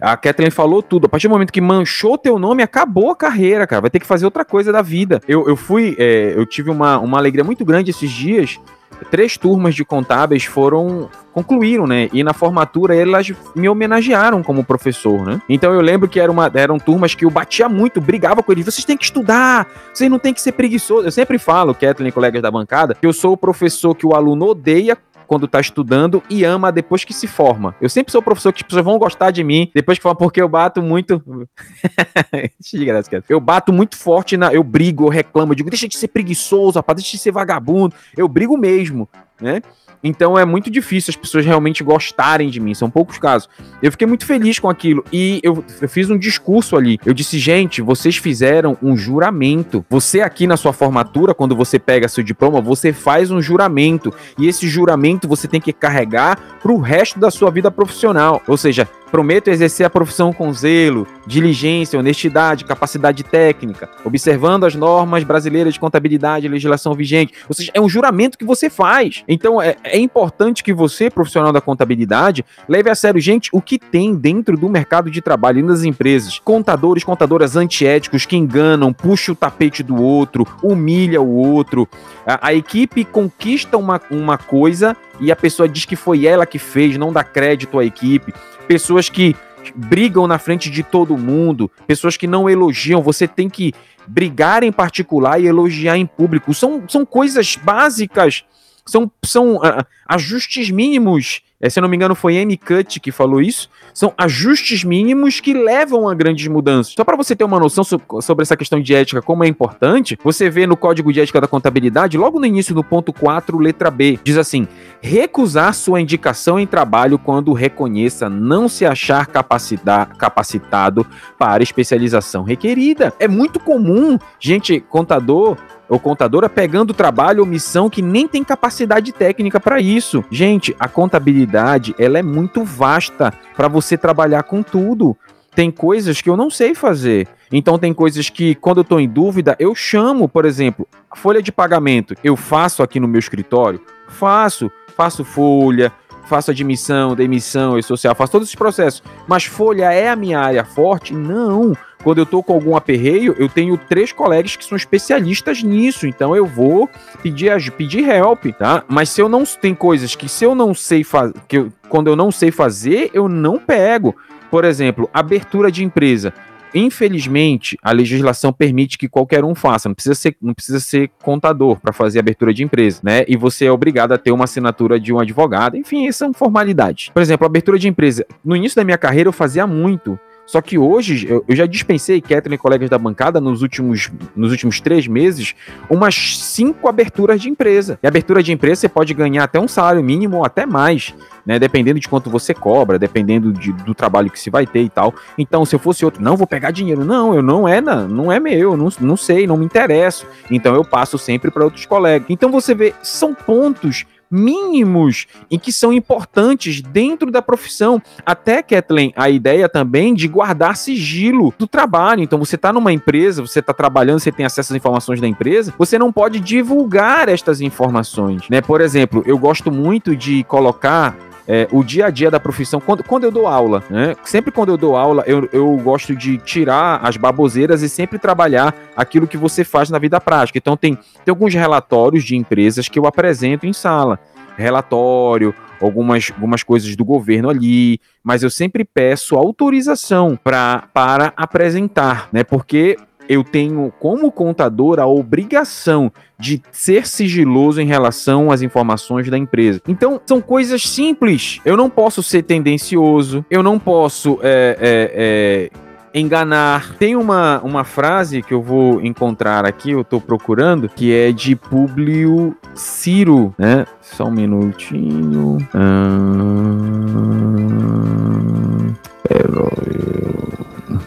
A 0.00 0.16
Kathleen 0.16 0.50
falou 0.50 0.82
tudo. 0.82 1.06
A 1.06 1.08
partir 1.08 1.28
do 1.28 1.30
momento 1.30 1.52
que 1.52 1.60
manchou 1.60 2.18
teu 2.18 2.38
nome, 2.38 2.62
acabou 2.62 3.10
a 3.10 3.16
carreira, 3.16 3.66
cara. 3.66 3.80
Vai 3.80 3.90
ter 3.90 4.00
que 4.00 4.06
fazer 4.06 4.24
outra 4.24 4.44
coisa 4.44 4.72
da 4.72 4.82
vida. 4.82 5.20
Eu, 5.26 5.48
eu 5.48 5.56
fui, 5.56 5.96
é, 5.98 6.34
eu 6.36 6.44
tive 6.44 6.70
uma, 6.70 6.98
uma 6.98 7.18
alegria 7.18 7.44
muito 7.44 7.64
grande 7.64 7.90
esses 7.90 8.10
dias 8.10 8.60
três 9.10 9.36
turmas 9.36 9.74
de 9.74 9.84
contábeis 9.84 10.44
foram 10.44 11.08
concluíram, 11.32 11.84
né? 11.84 12.08
E 12.12 12.22
na 12.22 12.32
formatura 12.32 12.94
elas 12.94 13.32
me 13.56 13.68
homenagearam 13.68 14.40
como 14.40 14.64
professor, 14.64 15.26
né? 15.26 15.42
Então 15.48 15.72
eu 15.72 15.80
lembro 15.80 16.08
que 16.08 16.20
era 16.20 16.30
uma, 16.30 16.50
eram 16.54 16.78
turmas 16.78 17.14
que 17.14 17.24
eu 17.24 17.30
batia 17.30 17.68
muito, 17.68 18.00
brigava 18.00 18.42
com 18.42 18.52
eles. 18.52 18.64
Vocês 18.64 18.84
têm 18.84 18.96
que 18.96 19.04
estudar, 19.04 19.66
vocês 19.92 20.08
não 20.08 20.18
têm 20.18 20.32
que 20.32 20.40
ser 20.40 20.52
preguiçosos. 20.52 21.06
Eu 21.06 21.12
sempre 21.12 21.36
falo, 21.38 21.74
Kathleen, 21.74 22.12
colegas 22.12 22.40
da 22.40 22.50
bancada, 22.50 22.94
que 22.94 23.06
eu 23.06 23.12
sou 23.12 23.32
o 23.32 23.36
professor 23.36 23.96
que 23.96 24.06
o 24.06 24.14
aluno 24.14 24.46
odeia 24.46 24.96
quando 25.26 25.48
tá 25.48 25.60
estudando 25.60 26.22
e 26.28 26.44
ama 26.44 26.70
depois 26.70 27.04
que 27.04 27.12
se 27.12 27.26
forma. 27.26 27.74
Eu 27.80 27.88
sempre 27.88 28.12
sou 28.12 28.22
professor 28.22 28.52
que 28.52 28.58
as 28.58 28.62
pessoas 28.62 28.84
vão 28.84 28.98
gostar 28.98 29.30
de 29.30 29.42
mim 29.42 29.70
depois 29.74 29.98
que 29.98 30.02
falam, 30.02 30.16
porque 30.16 30.40
eu 30.40 30.48
bato 30.48 30.82
muito. 30.82 31.22
eu 33.28 33.40
bato 33.40 33.72
muito 33.72 33.96
forte 33.96 34.36
na. 34.36 34.52
Eu 34.52 34.62
brigo, 34.62 35.04
eu 35.04 35.08
reclamo, 35.08 35.52
eu 35.52 35.56
digo, 35.56 35.70
deixa 35.70 35.88
de 35.88 35.96
ser 35.96 36.08
preguiçoso, 36.08 36.78
rapaz, 36.78 36.96
deixa 36.96 37.16
de 37.16 37.22
ser 37.22 37.32
vagabundo. 37.32 37.94
Eu 38.16 38.28
brigo 38.28 38.56
mesmo, 38.56 39.08
né? 39.40 39.62
Então 40.04 40.38
é 40.38 40.44
muito 40.44 40.70
difícil 40.70 41.10
as 41.10 41.16
pessoas 41.16 41.46
realmente 41.46 41.82
gostarem 41.82 42.50
de 42.50 42.60
mim, 42.60 42.74
são 42.74 42.90
poucos 42.90 43.16
casos. 43.16 43.48
Eu 43.82 43.90
fiquei 43.90 44.06
muito 44.06 44.26
feliz 44.26 44.58
com 44.58 44.68
aquilo 44.68 45.02
e 45.10 45.40
eu, 45.42 45.64
eu, 45.80 45.88
fiz 45.88 46.10
um 46.10 46.18
discurso 46.18 46.76
ali. 46.76 47.00
Eu 47.06 47.14
disse, 47.14 47.38
gente, 47.38 47.80
vocês 47.80 48.18
fizeram 48.18 48.76
um 48.82 48.94
juramento. 48.94 49.84
Você 49.88 50.20
aqui 50.20 50.46
na 50.46 50.58
sua 50.58 50.74
formatura, 50.74 51.32
quando 51.32 51.56
você 51.56 51.78
pega 51.78 52.06
seu 52.06 52.22
diploma, 52.22 52.60
você 52.60 52.92
faz 52.92 53.30
um 53.30 53.40
juramento 53.40 54.12
e 54.38 54.46
esse 54.46 54.68
juramento 54.68 55.26
você 55.26 55.48
tem 55.48 55.60
que 55.60 55.72
carregar 55.72 56.38
para 56.62 56.72
o 56.72 56.78
resto 56.78 57.18
da 57.18 57.30
sua 57.30 57.50
vida 57.50 57.70
profissional. 57.70 58.42
Ou 58.46 58.58
seja, 58.58 58.86
Prometo 59.14 59.46
exercer 59.46 59.86
a 59.86 59.90
profissão 59.90 60.32
com 60.32 60.52
zelo, 60.52 61.06
diligência, 61.24 61.96
honestidade, 61.96 62.64
capacidade 62.64 63.22
técnica, 63.22 63.88
observando 64.04 64.64
as 64.64 64.74
normas 64.74 65.22
brasileiras 65.22 65.74
de 65.74 65.78
contabilidade 65.78 66.46
e 66.46 66.48
legislação 66.48 66.92
vigente. 66.94 67.32
Ou 67.48 67.54
seja, 67.54 67.70
é 67.72 67.80
um 67.80 67.88
juramento 67.88 68.36
que 68.36 68.44
você 68.44 68.68
faz. 68.68 69.22
Então 69.28 69.62
é, 69.62 69.76
é 69.84 70.00
importante 70.00 70.64
que 70.64 70.72
você, 70.72 71.08
profissional 71.08 71.52
da 71.52 71.60
contabilidade, 71.60 72.44
leve 72.68 72.90
a 72.90 72.94
sério, 72.96 73.20
gente, 73.20 73.50
o 73.52 73.62
que 73.62 73.78
tem 73.78 74.16
dentro 74.16 74.56
do 74.56 74.68
mercado 74.68 75.08
de 75.08 75.22
trabalho 75.22 75.64
nas 75.64 75.84
empresas. 75.84 76.40
Contadores, 76.40 77.04
contadoras 77.04 77.54
antiéticos 77.54 78.26
que 78.26 78.36
enganam, 78.36 78.92
puxa 78.92 79.30
o 79.30 79.36
tapete 79.36 79.84
do 79.84 79.94
outro, 79.94 80.44
humilha 80.60 81.22
o 81.22 81.36
outro. 81.36 81.88
A, 82.26 82.48
a 82.48 82.52
equipe 82.52 83.04
conquista 83.04 83.78
uma, 83.78 84.00
uma 84.10 84.36
coisa 84.36 84.96
e 85.20 85.30
a 85.30 85.36
pessoa 85.36 85.68
diz 85.68 85.84
que 85.84 85.94
foi 85.94 86.26
ela 86.26 86.44
que 86.44 86.58
fez, 86.58 86.96
não 86.96 87.12
dá 87.12 87.22
crédito 87.22 87.78
à 87.78 87.84
equipe 87.84 88.34
pessoas 88.66 89.08
que 89.08 89.36
brigam 89.74 90.26
na 90.26 90.38
frente 90.38 90.70
de 90.70 90.82
todo 90.82 91.16
mundo, 91.16 91.70
pessoas 91.86 92.16
que 92.16 92.26
não 92.26 92.48
elogiam, 92.48 93.02
você 93.02 93.26
tem 93.26 93.48
que 93.48 93.72
brigar 94.06 94.62
em 94.62 94.72
particular 94.72 95.40
e 95.40 95.46
elogiar 95.46 95.96
em 95.96 96.06
público. 96.06 96.52
São, 96.52 96.82
são 96.88 97.06
coisas 97.06 97.56
básicas, 97.56 98.44
são, 98.84 99.10
são 99.24 99.56
uh, 99.56 99.84
ajustes 100.06 100.70
mínimos. 100.70 101.42
É, 101.60 101.70
se 101.70 101.78
eu 101.78 101.82
não 101.82 101.88
me 101.88 101.96
engano, 101.96 102.14
foi 102.14 102.34
M. 102.34 102.56
Cut 102.56 103.00
que 103.00 103.12
falou 103.12 103.40
isso. 103.40 103.70
São 103.92 104.12
ajustes 104.18 104.82
mínimos 104.82 105.40
que 105.40 105.54
levam 105.54 106.08
a 106.08 106.14
grandes 106.14 106.46
mudanças. 106.48 106.94
Só 106.94 107.04
para 107.04 107.16
você 107.16 107.36
ter 107.36 107.44
uma 107.44 107.58
noção 107.58 107.84
so 107.84 108.00
sobre 108.20 108.42
essa 108.42 108.56
questão 108.56 108.80
de 108.80 108.94
ética, 108.94 109.22
como 109.22 109.44
é 109.44 109.48
importante, 109.48 110.18
você 110.22 110.50
vê 110.50 110.66
no 110.66 110.76
Código 110.76 111.12
de 111.12 111.20
Ética 111.20 111.40
da 111.40 111.46
Contabilidade, 111.46 112.18
logo 112.18 112.40
no 112.40 112.46
início 112.46 112.74
do 112.74 112.82
ponto 112.82 113.12
4, 113.12 113.56
letra 113.58 113.90
B, 113.90 114.18
diz 114.22 114.36
assim: 114.36 114.66
recusar 115.00 115.72
sua 115.74 116.00
indicação 116.00 116.58
em 116.58 116.66
trabalho 116.66 117.18
quando 117.18 117.52
reconheça 117.52 118.28
não 118.28 118.68
se 118.68 118.84
achar 118.84 119.26
capacitado 119.26 121.06
para 121.38 121.62
especialização 121.62 122.42
requerida. 122.42 123.12
É 123.18 123.28
muito 123.28 123.60
comum, 123.60 124.18
gente, 124.40 124.80
contador 124.80 125.56
ou 125.88 125.98
contadora 125.98 126.48
pegando 126.48 126.94
trabalho 126.94 127.40
ou 127.40 127.46
missão 127.46 127.90
que 127.90 128.02
nem 128.02 128.26
tem 128.26 128.42
capacidade 128.42 129.12
técnica 129.12 129.60
para 129.60 129.80
isso. 129.80 130.24
Gente, 130.30 130.74
a 130.78 130.88
contabilidade, 130.88 131.94
ela 131.98 132.18
é 132.18 132.22
muito 132.22 132.64
vasta 132.64 133.32
para 133.56 133.68
você 133.68 133.96
trabalhar 133.96 134.42
com 134.44 134.62
tudo. 134.62 135.16
Tem 135.54 135.70
coisas 135.70 136.20
que 136.20 136.28
eu 136.28 136.36
não 136.36 136.50
sei 136.50 136.74
fazer. 136.74 137.28
Então 137.52 137.78
tem 137.78 137.94
coisas 137.94 138.28
que 138.28 138.54
quando 138.56 138.78
eu 138.78 138.82
estou 138.82 138.98
em 138.98 139.08
dúvida, 139.08 139.54
eu 139.58 139.74
chamo, 139.74 140.28
por 140.28 140.44
exemplo, 140.44 140.88
a 141.10 141.16
folha 141.16 141.40
de 141.40 141.52
pagamento. 141.52 142.14
Eu 142.24 142.36
faço 142.36 142.82
aqui 142.82 142.98
no 142.98 143.06
meu 143.06 143.20
escritório? 143.20 143.80
Faço, 144.08 144.70
faço 144.96 145.24
folha, 145.24 145.92
faço 146.26 146.50
admissão, 146.50 147.14
demissão 147.14 147.78
e 147.78 147.82
social, 147.82 148.14
faço 148.14 148.32
todos 148.32 148.48
esses 148.48 148.56
processos. 148.56 149.02
Mas 149.26 149.44
folha 149.44 149.92
é 149.92 150.08
a 150.08 150.16
minha 150.16 150.40
área 150.40 150.64
forte? 150.64 151.14
Não 151.14 151.74
quando 152.04 152.18
eu 152.18 152.26
tô 152.26 152.42
com 152.42 152.52
algum 152.52 152.76
aperreio, 152.76 153.34
eu 153.38 153.48
tenho 153.48 153.78
três 153.78 154.12
colegas 154.12 154.54
que 154.54 154.64
são 154.64 154.76
especialistas 154.76 155.62
nisso, 155.62 156.06
então 156.06 156.36
eu 156.36 156.44
vou 156.44 156.88
pedir, 157.22 157.72
pedir 157.72 158.06
help, 158.06 158.44
tá? 158.58 158.84
Mas 158.86 159.08
se 159.08 159.22
eu 159.22 159.28
não 159.28 159.44
tem 159.44 159.74
coisas 159.74 160.14
que 160.14 160.28
se 160.28 160.44
eu 160.44 160.54
não 160.54 160.74
sei 160.74 161.02
fazer, 161.02 161.32
que 161.48 161.66
quando 161.88 162.08
eu 162.08 162.14
não 162.14 162.30
sei 162.30 162.50
fazer, 162.50 163.10
eu 163.14 163.26
não 163.26 163.58
pego. 163.58 164.14
Por 164.50 164.64
exemplo, 164.66 165.08
abertura 165.12 165.72
de 165.72 165.82
empresa. 165.82 166.34
Infelizmente, 166.74 167.78
a 167.82 167.92
legislação 167.92 168.52
permite 168.52 168.98
que 168.98 169.08
qualquer 169.08 169.44
um 169.44 169.54
faça, 169.54 169.88
não 169.88 169.94
precisa 169.94 170.14
ser, 170.14 170.36
não 170.42 170.52
precisa 170.52 170.80
ser 170.80 171.10
contador 171.22 171.78
para 171.80 171.92
fazer 171.92 172.18
abertura 172.18 172.52
de 172.52 172.64
empresa, 172.64 173.00
né? 173.02 173.24
E 173.28 173.36
você 173.36 173.66
é 173.66 173.70
obrigado 173.70 174.12
a 174.12 174.18
ter 174.18 174.32
uma 174.32 174.44
assinatura 174.44 174.98
de 174.98 175.12
um 175.12 175.20
advogado, 175.20 175.76
enfim, 175.76 176.10
são 176.10 176.32
formalidades. 176.32 177.10
Por 177.10 177.22
exemplo, 177.22 177.46
abertura 177.46 177.78
de 177.78 177.88
empresa. 177.88 178.26
No 178.44 178.56
início 178.56 178.76
da 178.76 178.84
minha 178.84 178.98
carreira 178.98 179.28
eu 179.28 179.32
fazia 179.32 179.66
muito. 179.66 180.18
Só 180.46 180.60
que 180.60 180.76
hoje 180.76 181.26
eu, 181.28 181.44
já 181.50 181.66
dispensei, 181.66 182.20
Catherine 182.20 182.54
e 182.54 182.58
colegas 182.58 182.90
da 182.90 182.98
bancada, 182.98 183.40
nos 183.40 183.62
últimos, 183.62 184.10
nos 184.36 184.50
últimos 184.50 184.80
três 184.80 185.06
meses, 185.06 185.54
umas 185.88 186.38
cinco 186.38 186.88
aberturas 186.88 187.40
de 187.40 187.48
empresa. 187.48 187.98
E 188.02 188.06
abertura 188.06 188.42
de 188.42 188.52
empresa 188.52 188.82
você 188.82 188.88
pode 188.88 189.14
ganhar 189.14 189.44
até 189.44 189.58
um 189.58 189.68
salário 189.68 190.02
mínimo 190.02 190.38
ou 190.38 190.44
até 190.44 190.66
mais, 190.66 191.14
né? 191.46 191.58
Dependendo 191.58 191.98
de 191.98 192.08
quanto 192.08 192.28
você 192.28 192.52
cobra, 192.52 192.98
dependendo 192.98 193.52
de, 193.52 193.72
do 193.72 193.94
trabalho 193.94 194.30
que 194.30 194.38
se 194.38 194.50
vai 194.50 194.66
ter 194.66 194.82
e 194.82 194.88
tal. 194.88 195.14
Então, 195.38 195.64
se 195.64 195.74
eu 195.74 195.78
fosse 195.78 196.04
outro, 196.04 196.22
não 196.22 196.36
vou 196.36 196.46
pegar 196.46 196.70
dinheiro. 196.70 197.04
Não, 197.04 197.34
eu 197.34 197.42
não 197.42 197.66
é, 197.66 197.80
não, 197.80 198.06
não 198.06 198.32
é 198.32 198.38
meu, 198.38 198.76
não, 198.76 198.88
não 199.00 199.16
sei, 199.16 199.46
não 199.46 199.56
me 199.56 199.64
interesso. 199.64 200.26
Então 200.50 200.74
eu 200.74 200.84
passo 200.84 201.18
sempre 201.18 201.50
para 201.50 201.64
outros 201.64 201.86
colegas. 201.86 202.26
Então 202.28 202.50
você 202.50 202.74
vê, 202.74 202.94
são 203.02 203.34
pontos 203.34 204.04
mínimos 204.34 205.26
em 205.50 205.58
que 205.58 205.72
são 205.72 205.92
importantes 205.92 206.82
dentro 206.82 207.30
da 207.30 207.40
profissão. 207.40 208.02
Até, 208.26 208.62
Kathleen, 208.62 209.12
a 209.16 209.30
ideia 209.30 209.68
também 209.68 210.12
de 210.12 210.26
guardar 210.26 210.76
sigilo 210.76 211.54
do 211.56 211.66
trabalho. 211.66 212.22
Então, 212.22 212.38
você 212.38 212.56
está 212.56 212.72
numa 212.72 212.92
empresa, 212.92 213.42
você 213.42 213.60
está 213.60 213.72
trabalhando, 213.72 214.18
você 214.18 214.32
tem 214.32 214.44
acesso 214.44 214.72
às 214.72 214.76
informações 214.76 215.20
da 215.20 215.28
empresa, 215.28 215.72
você 215.78 215.98
não 215.98 216.12
pode 216.12 216.40
divulgar 216.40 217.28
estas 217.28 217.60
informações. 217.60 218.48
Né? 218.48 218.60
Por 218.60 218.80
exemplo, 218.80 219.22
eu 219.24 219.38
gosto 219.38 219.70
muito 219.70 220.16
de 220.16 220.42
colocar 220.44 221.16
é, 221.46 221.68
o 221.70 221.84
dia 221.84 222.06
a 222.06 222.10
dia 222.10 222.30
da 222.30 222.40
profissão, 222.40 222.80
quando, 222.80 223.04
quando 223.04 223.24
eu 223.24 223.30
dou 223.30 223.46
aula, 223.46 223.82
né? 223.90 224.14
Sempre 224.24 224.50
quando 224.50 224.70
eu 224.70 224.76
dou 224.76 224.96
aula, 224.96 225.22
eu, 225.26 225.48
eu 225.52 225.76
gosto 225.76 226.16
de 226.16 226.38
tirar 226.38 227.00
as 227.02 227.16
baboseiras 227.16 227.82
e 227.82 227.88
sempre 227.88 228.18
trabalhar 228.18 228.74
aquilo 228.96 229.26
que 229.26 229.36
você 229.36 229.62
faz 229.62 229.90
na 229.90 229.98
vida 229.98 230.20
prática. 230.20 230.58
Então, 230.58 230.76
tem, 230.76 230.94
tem 230.94 231.30
alguns 231.30 231.52
relatórios 231.52 232.24
de 232.24 232.36
empresas 232.36 232.88
que 232.88 232.98
eu 232.98 233.06
apresento 233.06 233.66
em 233.66 233.72
sala. 233.72 234.18
Relatório, 234.56 235.54
algumas, 235.80 236.30
algumas 236.34 236.62
coisas 236.62 236.94
do 236.96 237.04
governo 237.04 237.50
ali, 237.50 238.00
mas 238.22 238.42
eu 238.42 238.50
sempre 238.50 238.84
peço 238.84 239.36
autorização 239.36 240.38
pra, 240.42 240.84
para 240.94 241.32
apresentar, 241.36 242.28
né? 242.32 242.44
Porque 242.44 242.96
eu 243.28 243.42
tenho, 243.42 243.92
como 243.98 244.30
contador, 244.30 244.98
a 244.98 245.06
obrigação 245.06 246.12
de 246.38 246.62
ser 246.70 247.06
sigiloso 247.06 247.80
em 247.80 247.86
relação 247.86 248.50
às 248.50 248.62
informações 248.62 249.28
da 249.30 249.38
empresa. 249.38 249.80
Então, 249.88 250.20
são 250.26 250.40
coisas 250.40 250.82
simples. 250.82 251.60
Eu 251.64 251.76
não 251.76 251.88
posso 251.88 252.22
ser 252.22 252.42
tendencioso, 252.42 253.44
eu 253.50 253.62
não 253.62 253.78
posso 253.78 254.38
é, 254.42 254.76
é, 254.80 255.70
é, 255.72 256.18
enganar. 256.18 256.94
Tem 256.96 257.16
uma, 257.16 257.60
uma 257.62 257.84
frase 257.84 258.42
que 258.42 258.52
eu 258.52 258.62
vou 258.62 259.00
encontrar 259.00 259.64
aqui, 259.64 259.90
eu 259.90 260.02
estou 260.02 260.20
procurando, 260.20 260.88
que 260.88 261.12
é 261.12 261.32
de 261.32 261.56
Publio 261.56 262.56
Ciro, 262.74 263.54
né? 263.58 263.86
Só 264.00 264.26
um 264.26 264.30
minutinho. 264.30 265.58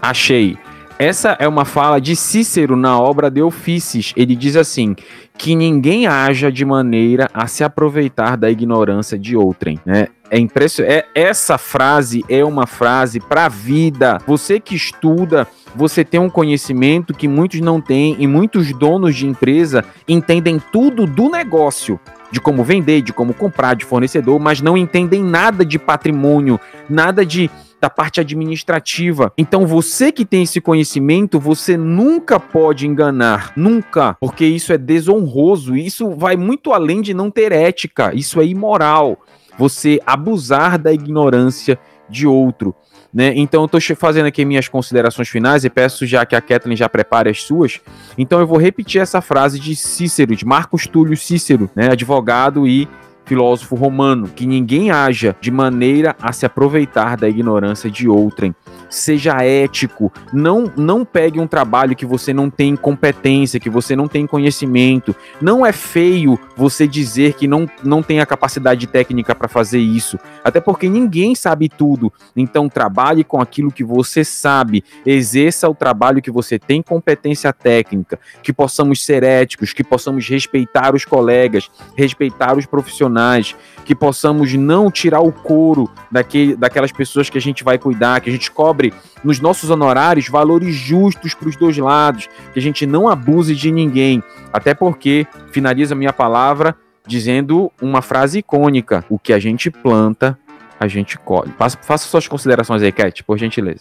Achei. 0.02 0.58
Essa 1.00 1.38
é 1.40 1.48
uma 1.48 1.64
fala 1.64 2.02
de 2.02 2.16
Cícero 2.16 2.76
na 2.76 3.00
obra 3.00 3.30
de 3.30 3.40
Ofícios. 3.40 4.14
Ele 4.18 4.36
diz 4.36 4.56
assim: 4.56 4.96
que 5.38 5.56
ninguém 5.56 6.08
haja 6.08 6.52
de 6.52 6.66
maneira 6.66 7.30
a 7.34 7.46
se 7.46 7.64
aproveitar 7.64 8.36
da 8.36 8.50
ignorância 8.50 9.18
de 9.18 9.38
outrem, 9.38 9.80
né? 9.86 10.08
É 10.30 10.40
impressionante. 10.40 10.94
É, 10.94 11.06
essa 11.14 11.58
frase 11.58 12.26
é 12.28 12.44
uma 12.44 12.66
frase 12.66 13.20
para 13.20 13.46
a 13.46 13.50
vida. 13.50 14.18
Você 14.26 14.60
que 14.60 14.76
estuda, 14.76 15.48
você 15.76 16.04
tem 16.04 16.20
um 16.20 16.30
conhecimento 16.30 17.14
que 17.14 17.28
muitos 17.28 17.62
não 17.62 17.80
têm 17.80 18.16
e 18.18 18.26
muitos 18.26 18.74
donos 18.74 19.16
de 19.16 19.28
empresa 19.28 19.86
entendem 20.08 20.60
tudo 20.72 21.06
do 21.06 21.30
negócio, 21.30 22.00
de 22.32 22.42
como 22.42 22.64
vender, 22.64 23.04
de 23.04 23.14
como 23.14 23.36
comprar, 23.36 23.76
de 23.76 23.86
fornecedor, 23.86 24.40
mas 24.40 24.62
não 24.62 24.76
entendem 24.76 25.24
nada 25.24 25.64
de 25.64 25.78
patrimônio, 25.78 26.60
nada 26.90 27.24
de 27.24 27.50
da 27.80 27.90
parte 27.90 28.20
administrativa. 28.20 29.32
Então 29.38 29.66
você 29.68 30.12
que 30.12 30.26
tem 30.26 30.44
esse 30.44 30.60
conhecimento, 30.60 31.40
você 31.40 31.78
nunca 31.78 32.40
pode 32.40 32.88
enganar, 32.88 33.54
nunca, 33.56 34.16
porque 34.20 34.46
isso 34.46 34.74
é 34.74 34.78
desonroso, 34.78 35.76
isso 35.76 36.10
vai 36.12 36.36
muito 36.36 36.74
além 36.74 37.02
de 37.02 37.14
não 37.14 37.30
ter 37.30 37.52
ética, 37.52 38.14
isso 38.14 38.42
é 38.42 38.46
imoral. 38.46 39.20
Você 39.58 40.00
abusar 40.06 40.78
da 40.78 40.94
ignorância 40.94 41.80
de 42.10 42.28
outro. 42.28 42.76
Né? 43.14 43.34
Então 43.36 43.62
eu 43.62 43.66
estou 43.66 43.96
fazendo 43.96 44.28
aqui 44.28 44.46
minhas 44.46 44.68
considerações 44.68 45.30
finais 45.30 45.64
e 45.64 45.70
peço 45.70 46.06
já 46.06 46.26
que 46.26 46.36
a 46.36 46.42
Kathleen 46.42 46.76
já 46.76 46.88
prepare 46.88 47.30
as 47.30 47.42
suas. 47.42 47.82
Então 48.18 48.40
eu 48.40 48.46
vou 48.46 48.58
repetir 48.58 49.02
essa 49.02 49.22
frase 49.22 49.60
de 49.60 49.76
Cícero, 49.76 50.36
de 50.36 50.46
Marcos 50.46 50.86
Túlio 50.86 51.18
Cícero, 51.18 51.70
né? 51.76 51.92
advogado 51.92 52.68
e 52.68 52.88
filósofo 53.28 53.76
romano, 53.76 54.30
que 54.30 54.48
ninguém 54.48 54.90
haja 54.90 55.36
de 55.40 55.52
maneira 55.52 56.16
a 56.22 56.32
se 56.32 56.46
aproveitar 56.46 57.18
da 57.18 57.28
ignorância 57.28 57.92
de 57.92 58.08
outrem. 58.08 58.56
Seja 58.90 59.44
ético, 59.44 60.12
não 60.32 60.72
não 60.76 61.04
pegue 61.04 61.40
um 61.40 61.48
trabalho 61.48 61.96
que 61.96 62.06
você 62.06 62.34
não 62.34 62.50
tem 62.50 62.76
competência, 62.76 63.60
que 63.60 63.70
você 63.70 63.96
não 63.96 64.08
tem 64.08 64.26
conhecimento. 64.26 65.16
Não 65.42 65.66
é 65.66 65.72
feio 65.72 66.40
você 66.56 66.88
dizer 66.88 67.34
que 67.34 67.48
não, 67.48 67.70
não 67.84 68.02
tem 68.02 68.20
a 68.20 68.26
capacidade 68.26 68.88
técnica 68.88 69.36
para 69.36 69.48
fazer 69.48 69.80
isso, 69.80 70.18
até 70.44 70.60
porque 70.60 70.88
ninguém 70.88 71.36
sabe 71.36 71.70
tudo. 71.70 72.12
Então 72.36 72.70
trabalhe 72.70 73.24
com 73.24 73.42
aquilo 73.42 73.72
que 73.72 73.84
você 73.84 74.24
sabe, 74.24 74.84
exerça 75.06 75.70
o 75.70 75.76
trabalho 75.76 76.22
que 76.22 76.32
você 76.32 76.58
tem 76.58 76.82
competência 76.82 77.52
técnica, 77.52 78.20
que 78.42 78.54
possamos 78.54 79.04
ser 79.04 79.24
éticos, 79.24 79.74
que 79.74 79.84
possamos 79.84 80.28
respeitar 80.28 80.96
os 80.96 81.06
colegas, 81.06 81.70
respeitar 81.96 82.58
os 82.58 82.66
profissionais 82.66 83.56
que 83.88 83.96
possamos 83.96 84.54
não 84.54 84.92
tirar 84.92 85.22
o 85.22 85.32
couro 85.32 85.90
daquele, 86.12 86.58
daquelas 86.58 86.92
pessoas 86.92 87.30
que 87.30 87.38
a 87.38 87.42
gente 87.42 87.64
vai 87.64 87.78
cuidar, 87.78 88.20
que 88.20 88.30
a 88.30 88.34
gente 88.34 88.52
cobre 88.78 88.94
nos 89.24 89.40
nossos 89.40 89.70
honorários 89.72 90.30
valores 90.30 90.76
justos 90.76 91.34
para 91.34 91.50
os 91.50 91.56
dois 91.56 91.76
lados, 91.78 92.30
que 92.54 92.60
a 92.60 92.62
gente 92.62 92.86
não 92.86 93.10
abuse 93.10 93.56
de 93.56 93.72
ninguém. 93.72 94.24
Até 94.54 94.76
porque, 94.76 95.26
finaliza 95.52 95.96
minha 95.96 96.14
palavra 96.14 96.76
dizendo 97.06 97.72
uma 97.82 98.02
frase 98.02 98.40
icônica: 98.40 99.04
o 99.10 99.18
que 99.18 99.34
a 99.34 99.40
gente 99.40 99.72
planta, 99.72 100.38
a 100.80 100.88
gente 100.88 101.18
colhe. 101.18 101.52
Faça, 101.58 101.78
faça 101.82 102.08
suas 102.08 102.28
considerações 102.28 102.84
aí, 102.84 102.92
Cat, 102.92 103.24
por 103.24 103.38
gentileza. 103.38 103.80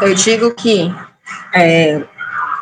Eu 0.00 0.14
digo 0.14 0.52
que 0.52 0.92
é, 1.54 2.02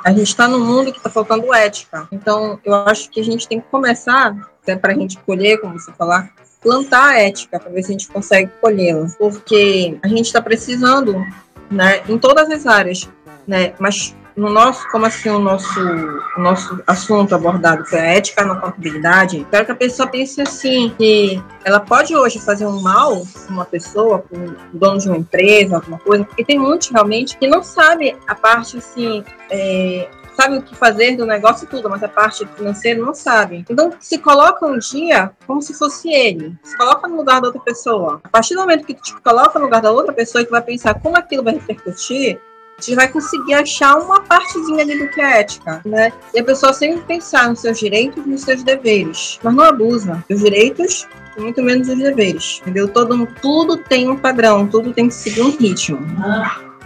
a 0.05 0.11
gente 0.11 0.29
está 0.29 0.47
num 0.47 0.65
mundo 0.65 0.93
que 0.93 0.99
está 0.99 1.09
faltando 1.09 1.53
ética. 1.55 2.07
Então, 2.13 2.61
eu 2.63 2.75
acho 2.75 3.09
que 3.11 3.21
a 3.21 3.25
gente 3.25 3.49
tem 3.49 3.61
que 3.61 3.67
começar 3.71 4.37
até 4.63 4.77
para 4.77 4.93
a 4.93 4.95
gente 4.95 5.19
colher, 5.19 5.59
como 5.61 5.79
você 5.79 5.91
falar, 5.93 6.31
plantar 6.61 7.11
a 7.11 7.19
ética 7.21 7.59
para 7.59 7.71
ver 7.71 7.83
se 7.83 7.91
a 7.91 7.93
gente 7.93 8.09
consegue 8.09 8.51
colhê-la, 8.61 9.09
porque 9.19 9.99
a 10.03 10.09
gente 10.09 10.27
está 10.27 10.41
precisando, 10.43 11.25
né, 11.71 12.03
em 12.09 12.19
todas 12.19 12.51
as 12.51 12.67
áreas, 12.67 13.09
né, 13.47 13.73
mas 13.79 14.15
no 14.37 14.49
nosso, 14.49 14.89
como 14.91 15.07
assim, 15.07 15.29
o 15.29 15.39
nosso, 15.39 15.81
o 16.37 16.41
nosso 16.41 16.83
assunto 16.87 17.35
abordado, 17.35 17.85
que 17.85 17.97
é 17.97 18.01
a 18.01 18.05
ética 18.05 18.45
na 18.45 18.57
contabilidade, 18.57 19.47
quero 19.51 19.67
que 19.67 19.73
a 19.73 19.77
pessoa 19.77 20.09
pense 20.09 20.41
assim, 20.41 20.95
que 20.97 21.43
ela 21.65 21.81
pode 21.81 22.15
hoje 22.17 22.39
fazer 22.39 22.67
um 22.67 22.81
mal 22.81 23.23
para 23.27 23.53
uma 23.53 23.65
pessoa, 23.65 24.19
para 24.19 24.39
o 24.39 24.57
dono 24.73 24.99
de 24.99 25.09
uma 25.09 25.19
empresa, 25.19 25.77
alguma 25.77 25.99
coisa, 25.99 26.25
porque 26.25 26.45
tem 26.45 26.59
muitos 26.59 26.89
realmente 26.89 27.37
que 27.37 27.47
não 27.47 27.63
sabe 27.63 28.17
a 28.27 28.35
parte, 28.35 28.79
assim, 28.79 29.25
é, 29.51 30.09
sabe 30.35 30.59
o 30.59 30.63
que 30.63 30.75
fazer 30.77 31.17
do 31.17 31.27
negócio 31.27 31.65
e 31.65 31.69
tudo, 31.69 31.89
mas 31.89 32.03
a 32.03 32.09
parte 32.09 32.47
financeira 32.57 33.01
não 33.01 33.15
sabe. 33.15 33.65
Então, 33.69 33.93
se 34.01 34.19
coloca 34.19 34.67
um 34.67 34.79
dia 34.79 35.33
como 35.47 35.61
se 35.63 35.75
fosse 35.75 36.11
ele. 36.11 36.55
Se 36.63 36.77
coloca 36.77 37.09
no 37.09 37.17
lugar 37.17 37.41
da 37.41 37.49
outra 37.49 37.61
pessoa. 37.61 38.21
A 38.25 38.29
partir 38.29 38.55
do 38.55 38.61
momento 38.61 38.87
que 38.87 38.95
tu 38.95 39.03
te 39.03 39.21
coloca 39.21 39.59
no 39.59 39.65
lugar 39.67 39.83
da 39.83 39.91
outra 39.91 40.13
pessoa 40.13 40.43
e 40.43 40.47
tu 40.47 40.51
vai 40.51 40.63
pensar 40.63 40.95
como 41.01 41.17
aquilo 41.17 41.43
vai 41.43 41.55
repercutir, 41.55 42.41
você 42.79 42.95
vai 42.95 43.09
conseguir 43.09 43.55
achar 43.55 43.97
uma 43.99 44.23
partezinha 44.23 44.83
ali 44.83 44.99
do 44.99 45.09
que 45.11 45.21
é 45.21 45.41
ética, 45.41 45.83
né? 45.85 46.13
E 46.33 46.41
a 46.41 46.45
pessoa 46.45 46.73
sempre 46.73 47.03
pensar 47.03 47.49
nos 47.49 47.61
seus 47.61 47.79
direitos 47.79 48.25
e 48.25 48.29
nos 48.29 48.43
seus 48.43 48.63
deveres, 48.63 49.39
mas 49.43 49.55
não 49.55 49.65
abusa. 49.65 50.25
Os 50.31 50.41
direitos 50.41 51.07
muito 51.37 51.63
menos 51.63 51.89
os 51.89 51.99
deveres, 51.99 52.61
entendeu? 52.61 52.89
Todo, 52.89 53.27
tudo 53.41 53.77
tem 53.77 54.09
um 54.09 54.17
padrão, 54.17 54.67
tudo 54.67 54.93
tem 54.93 55.09
que 55.09 55.15
seguir 55.15 55.43
um 55.43 55.51
ritmo, 55.51 56.01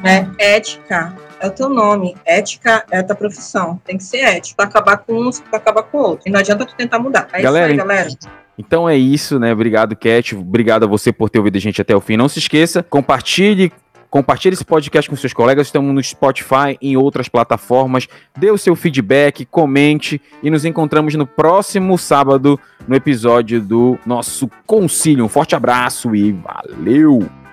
né? 0.02 0.30
Ética 0.38 1.14
é 1.44 1.48
o 1.48 1.52
teu 1.52 1.68
nome. 1.68 2.16
Ética 2.24 2.84
é 2.90 2.98
a 2.98 3.02
tua 3.02 3.16
profissão. 3.16 3.80
Tem 3.84 3.96
que 3.96 4.04
ser 4.04 4.18
ético. 4.18 4.56
Pra 4.56 4.66
acabar 4.66 4.98
com 4.98 5.14
uns, 5.14 5.40
pra 5.40 5.58
acabar 5.58 5.82
com 5.82 5.98
outros. 5.98 6.26
E 6.26 6.30
não 6.30 6.40
adianta 6.40 6.64
tu 6.64 6.74
tentar 6.74 6.98
mudar. 6.98 7.28
É 7.32 7.42
galera, 7.42 7.72
isso 7.72 7.80
aí, 7.80 7.88
galera. 7.88 8.08
Então 8.56 8.88
é 8.88 8.96
isso, 8.96 9.38
né? 9.38 9.52
Obrigado, 9.52 9.96
Cat. 9.96 10.36
Obrigado 10.36 10.84
a 10.84 10.86
você 10.86 11.12
por 11.12 11.28
ter 11.28 11.38
ouvido 11.38 11.56
a 11.56 11.60
gente 11.60 11.80
até 11.80 11.94
o 11.94 12.00
fim. 12.00 12.16
Não 12.16 12.28
se 12.28 12.38
esqueça, 12.38 12.82
compartilhe 12.82 13.72
Compartilhe 14.14 14.54
esse 14.54 14.64
podcast 14.64 15.10
com 15.10 15.16
seus 15.16 15.32
colegas. 15.32 15.66
Estamos 15.66 15.92
no 15.92 16.00
Spotify 16.00 16.78
e 16.80 16.90
em 16.90 16.96
outras 16.96 17.28
plataformas. 17.28 18.06
Dê 18.38 18.48
o 18.48 18.56
seu 18.56 18.76
feedback, 18.76 19.44
comente 19.44 20.22
e 20.40 20.50
nos 20.50 20.64
encontramos 20.64 21.16
no 21.16 21.26
próximo 21.26 21.98
sábado 21.98 22.56
no 22.86 22.94
episódio 22.94 23.60
do 23.60 23.98
nosso 24.06 24.48
concílio. 24.64 25.24
Um 25.24 25.28
forte 25.28 25.56
abraço 25.56 26.14
e 26.14 26.30
valeu! 26.30 27.43